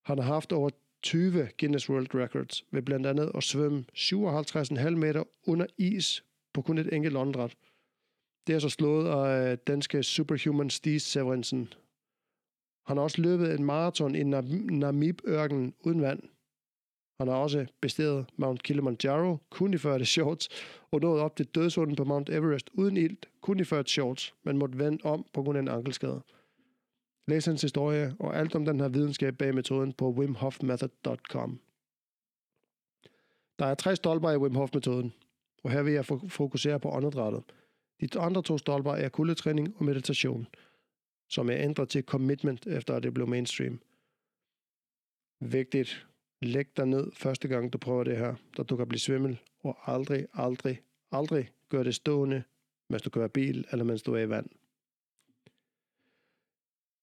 Han 0.04 0.18
har 0.18 0.24
haft 0.24 0.52
over 0.52 0.70
20 1.02 1.48
Guinness 1.60 1.90
World 1.90 2.14
Records 2.14 2.64
ved 2.70 2.82
blandt 2.82 3.06
andet 3.06 3.30
at 3.34 3.42
svømme 3.42 3.84
57,5 3.94 4.90
meter 4.90 5.24
under 5.46 5.66
is 5.78 6.24
på 6.54 6.62
kun 6.62 6.78
et 6.78 6.94
enkelt 6.94 7.16
åndedræt. 7.16 7.56
Det 8.46 8.54
er 8.54 8.58
så 8.58 8.68
slået 8.68 9.08
af 9.08 9.52
øh, 9.52 9.58
danske 9.66 10.02
superhuman 10.02 10.70
Stig 10.70 11.00
Severinsen. 11.00 11.72
Han 12.86 12.96
har 12.96 13.04
også 13.04 13.22
løbet 13.22 13.54
en 13.54 13.64
maraton 13.64 14.14
i 14.14 14.22
Namib-ørkenen 14.22 15.74
uden 15.80 16.02
vand. 16.02 16.22
Han 17.18 17.28
har 17.28 17.36
også 17.36 17.66
besteget 17.80 18.26
Mount 18.36 18.62
Kilimanjaro 18.62 19.36
kun 19.50 19.74
i 19.74 19.78
40 19.78 20.04
shorts, 20.04 20.48
og 20.90 21.00
nået 21.00 21.20
op 21.20 21.36
til 21.36 21.46
dødshunden 21.46 21.96
på 21.96 22.04
Mount 22.04 22.30
Everest 22.30 22.70
uden 22.72 22.96
ilt, 22.96 23.28
kun 23.40 23.60
i 23.60 23.64
40 23.64 23.84
shorts, 23.86 24.34
men 24.42 24.58
måtte 24.58 24.78
vende 24.78 25.04
om 25.04 25.26
på 25.32 25.42
grund 25.42 25.58
af 25.58 25.62
en 25.62 25.68
ankelskade. 25.68 26.22
Læs 27.28 27.46
hans 27.46 27.62
historie 27.62 28.16
og 28.18 28.36
alt 28.36 28.54
om 28.54 28.64
den 28.64 28.80
her 28.80 28.88
videnskab 28.88 29.38
bag 29.38 29.54
metoden 29.54 29.92
på 29.92 30.10
wimhofmethod.com. 30.10 31.60
Der 33.58 33.66
er 33.66 33.74
tre 33.74 33.96
stolper 33.96 34.30
i 34.30 34.36
Wim 34.36 34.54
Hof-metoden, 34.54 35.12
og 35.62 35.70
her 35.70 35.82
vil 35.82 35.92
jeg 35.92 36.04
fokusere 36.28 36.80
på 36.80 36.90
åndedrættet. 36.90 37.42
De 38.00 38.20
andre 38.20 38.42
to 38.42 38.58
stolper 38.58 38.92
er 38.92 39.08
kuldetræning 39.08 39.76
og 39.76 39.84
meditation, 39.84 40.46
som 41.28 41.50
er 41.50 41.56
ændret 41.56 41.88
til 41.88 42.02
commitment 42.02 42.66
efter 42.66 42.94
at 42.94 43.02
det 43.02 43.14
blev 43.14 43.28
mainstream. 43.28 43.80
Vigtigt. 45.40 46.06
Læg 46.42 46.76
dig 46.76 46.86
ned 46.86 47.12
første 47.12 47.48
gang 47.48 47.72
du 47.72 47.78
prøver 47.78 48.04
det 48.04 48.16
her, 48.16 48.34
da 48.56 48.62
du 48.62 48.76
kan 48.76 48.88
blive 48.88 49.00
svimmel, 49.00 49.38
og 49.64 49.92
aldrig, 49.92 50.26
aldrig, 50.34 50.80
aldrig 51.12 51.50
gør 51.68 51.82
det 51.82 51.94
stående, 51.94 52.42
mens 52.90 53.02
du 53.02 53.10
kører 53.10 53.28
bil 53.28 53.66
eller 53.72 53.84
mens 53.84 54.02
du 54.02 54.14
er 54.14 54.20
i 54.20 54.28
vand. 54.28 54.46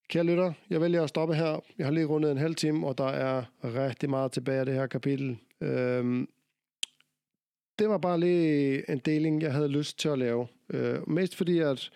Kære 0.07 0.23
lytter, 0.23 0.53
jeg 0.69 0.81
vælger 0.81 1.03
at 1.03 1.09
stoppe 1.09 1.35
her. 1.35 1.63
Jeg 1.77 1.85
har 1.85 1.91
lige 1.91 2.05
rundet 2.05 2.31
en 2.31 2.37
halv 2.37 2.55
time, 2.55 2.87
og 2.87 2.97
der 2.97 3.07
er 3.07 3.43
rigtig 3.63 4.09
meget 4.09 4.31
tilbage 4.31 4.59
af 4.59 4.65
det 4.65 4.75
her 4.75 4.87
kapitel. 4.87 5.37
Øhm, 5.61 6.29
det 7.79 7.89
var 7.89 7.97
bare 7.97 8.19
lige 8.19 8.91
en 8.91 8.99
deling, 8.99 9.41
jeg 9.41 9.53
havde 9.53 9.67
lyst 9.67 9.99
til 9.99 10.09
at 10.09 10.19
lave. 10.19 10.47
Øh, 10.69 11.09
mest 11.09 11.35
fordi, 11.35 11.59
at 11.59 11.91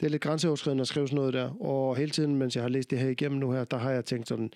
det 0.00 0.06
er 0.06 0.10
lidt 0.10 0.22
grænseoverskridende 0.22 0.82
at 0.82 0.88
skrive 0.88 1.08
sådan 1.08 1.16
noget 1.16 1.34
der, 1.34 1.62
og 1.62 1.96
hele 1.96 2.10
tiden, 2.10 2.36
mens 2.36 2.56
jeg 2.56 2.64
har 2.64 2.68
læst 2.68 2.90
det 2.90 2.98
her 2.98 3.08
igennem 3.08 3.38
nu 3.38 3.50
her, 3.50 3.64
der 3.64 3.76
har 3.76 3.90
jeg 3.90 4.04
tænkt 4.04 4.28
sådan, 4.28 4.52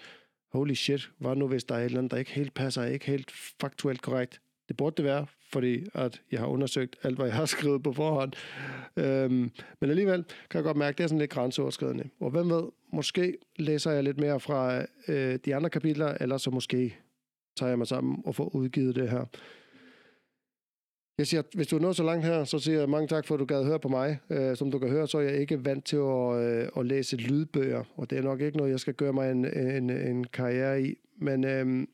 holy 0.52 0.74
shit, 0.74 1.10
hvad 1.18 1.36
nu 1.36 1.48
hvis 1.48 1.64
der 1.64 1.74
er 1.74 1.78
et 1.78 1.84
eller 1.84 1.98
andet, 1.98 2.10
der 2.10 2.16
ikke 2.16 2.30
helt 2.30 2.54
passer, 2.54 2.84
ikke 2.84 3.06
helt 3.06 3.30
faktuelt 3.60 4.02
korrekt. 4.02 4.40
Det 4.68 4.76
burde 4.76 4.96
det 4.96 5.04
være, 5.04 5.26
fordi 5.52 5.84
at 5.94 6.22
jeg 6.32 6.40
har 6.40 6.46
undersøgt 6.46 6.96
alt, 7.02 7.16
hvad 7.16 7.26
jeg 7.26 7.34
har 7.34 7.44
skrevet 7.56 7.82
på 7.82 7.92
forhånd. 7.92 8.32
Øhm, 8.96 9.50
men 9.80 9.90
alligevel 9.90 10.24
kan 10.50 10.58
jeg 10.58 10.64
godt 10.64 10.76
mærke, 10.76 10.94
at 10.94 10.98
det 10.98 11.04
er 11.04 11.08
sådan 11.08 11.18
lidt 11.18 11.30
grænseoverskridende. 11.30 12.08
Og 12.20 12.30
hvem 12.30 12.50
ved, 12.50 12.62
måske 12.92 13.38
læser 13.56 13.90
jeg 13.90 14.04
lidt 14.04 14.20
mere 14.20 14.40
fra 14.40 14.84
øh, 15.08 15.38
de 15.44 15.54
andre 15.54 15.70
kapitler, 15.70 16.16
eller 16.20 16.36
så 16.36 16.50
måske 16.50 16.96
tager 17.56 17.70
jeg 17.70 17.78
mig 17.78 17.86
sammen 17.86 18.22
og 18.24 18.34
får 18.34 18.54
udgivet 18.54 18.96
det 18.96 19.10
her. 19.10 19.24
Jeg 21.18 21.26
siger, 21.26 21.42
hvis 21.54 21.66
du 21.66 21.76
er 21.76 21.80
nået 21.80 21.96
så 21.96 22.02
langt 22.02 22.26
her, 22.26 22.44
så 22.44 22.58
siger 22.58 22.78
jeg 22.78 22.88
mange 22.88 23.08
tak 23.08 23.26
for, 23.26 23.34
at 23.34 23.40
du 23.40 23.44
gad 23.44 23.64
høre 23.64 23.78
på 23.78 23.88
mig. 23.88 24.18
Øh, 24.30 24.56
som 24.56 24.70
du 24.70 24.78
kan 24.78 24.88
høre, 24.88 25.08
så 25.08 25.18
er 25.18 25.22
jeg 25.22 25.36
ikke 25.36 25.64
vant 25.64 25.84
til 25.84 25.96
at, 25.96 26.36
øh, 26.36 26.68
at 26.76 26.86
læse 26.86 27.16
lydbøger, 27.16 27.84
og 27.96 28.10
det 28.10 28.18
er 28.18 28.22
nok 28.22 28.40
ikke 28.40 28.56
noget, 28.56 28.70
jeg 28.70 28.80
skal 28.80 28.94
gøre 28.94 29.12
mig 29.12 29.30
en, 29.30 29.44
en, 29.58 29.90
en 29.90 30.24
karriere 30.24 30.82
i. 30.82 30.94
Men 31.18 31.44
øh, 31.44 31.86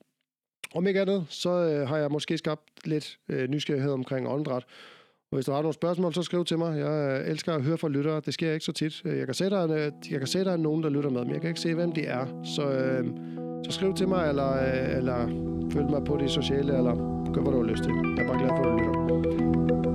om 0.74 0.86
ikke 0.86 1.00
andet, 1.00 1.26
så 1.28 1.50
øh, 1.50 1.88
har 1.88 1.96
jeg 1.96 2.10
måske 2.10 2.38
skabt 2.38 2.62
lidt 2.84 3.18
øh, 3.28 3.48
nysgerrighed 3.48 3.92
omkring 3.92 4.28
åndedræt. 4.28 4.64
Og 5.30 5.36
hvis 5.36 5.46
du 5.46 5.52
har 5.52 5.62
nogle 5.62 5.74
spørgsmål, 5.74 6.14
så 6.14 6.22
skriv 6.22 6.44
til 6.44 6.58
mig. 6.58 6.78
Jeg 6.78 7.20
øh, 7.20 7.30
elsker 7.30 7.54
at 7.54 7.62
høre 7.62 7.78
fra 7.78 7.88
lyttere. 7.88 8.20
Det 8.26 8.34
sker 8.34 8.52
ikke 8.52 8.64
så 8.64 8.72
tit. 8.72 9.02
Øh, 9.04 9.18
jeg 9.18 9.26
kan 9.26 9.34
se, 9.34 9.50
der 9.50 9.58
er, 9.58 9.86
øh, 9.86 9.92
jeg 10.10 10.18
kan 10.18 10.26
se, 10.26 10.44
der 10.44 10.52
er 10.52 10.56
nogen, 10.56 10.82
der 10.82 10.88
lytter 10.88 11.10
med, 11.10 11.24
men 11.24 11.32
jeg 11.32 11.40
kan 11.40 11.50
ikke 11.50 11.60
se, 11.60 11.74
hvem 11.74 11.92
de 11.92 12.04
er. 12.04 12.42
Så, 12.56 12.70
øh, 12.70 13.47
så 13.64 13.72
skriv 13.72 13.94
til 13.94 14.08
mig, 14.08 14.28
eller, 14.28 14.52
øh, 14.52 14.96
eller 14.96 15.28
følg 15.72 15.90
mig 15.90 16.04
på 16.04 16.16
de 16.20 16.28
sociale, 16.28 16.76
eller 16.76 16.94
gør, 17.32 17.42
hvad 17.42 17.52
du 17.52 17.58
har 17.58 17.70
lyst 17.70 17.82
til. 17.82 17.92
Jeg 18.16 18.24
er 18.24 18.28
bare 18.28 18.38
glad 18.38 18.48
for, 18.48 18.56
at 18.56 18.64
du 18.64 18.76
lytter. 18.78 19.87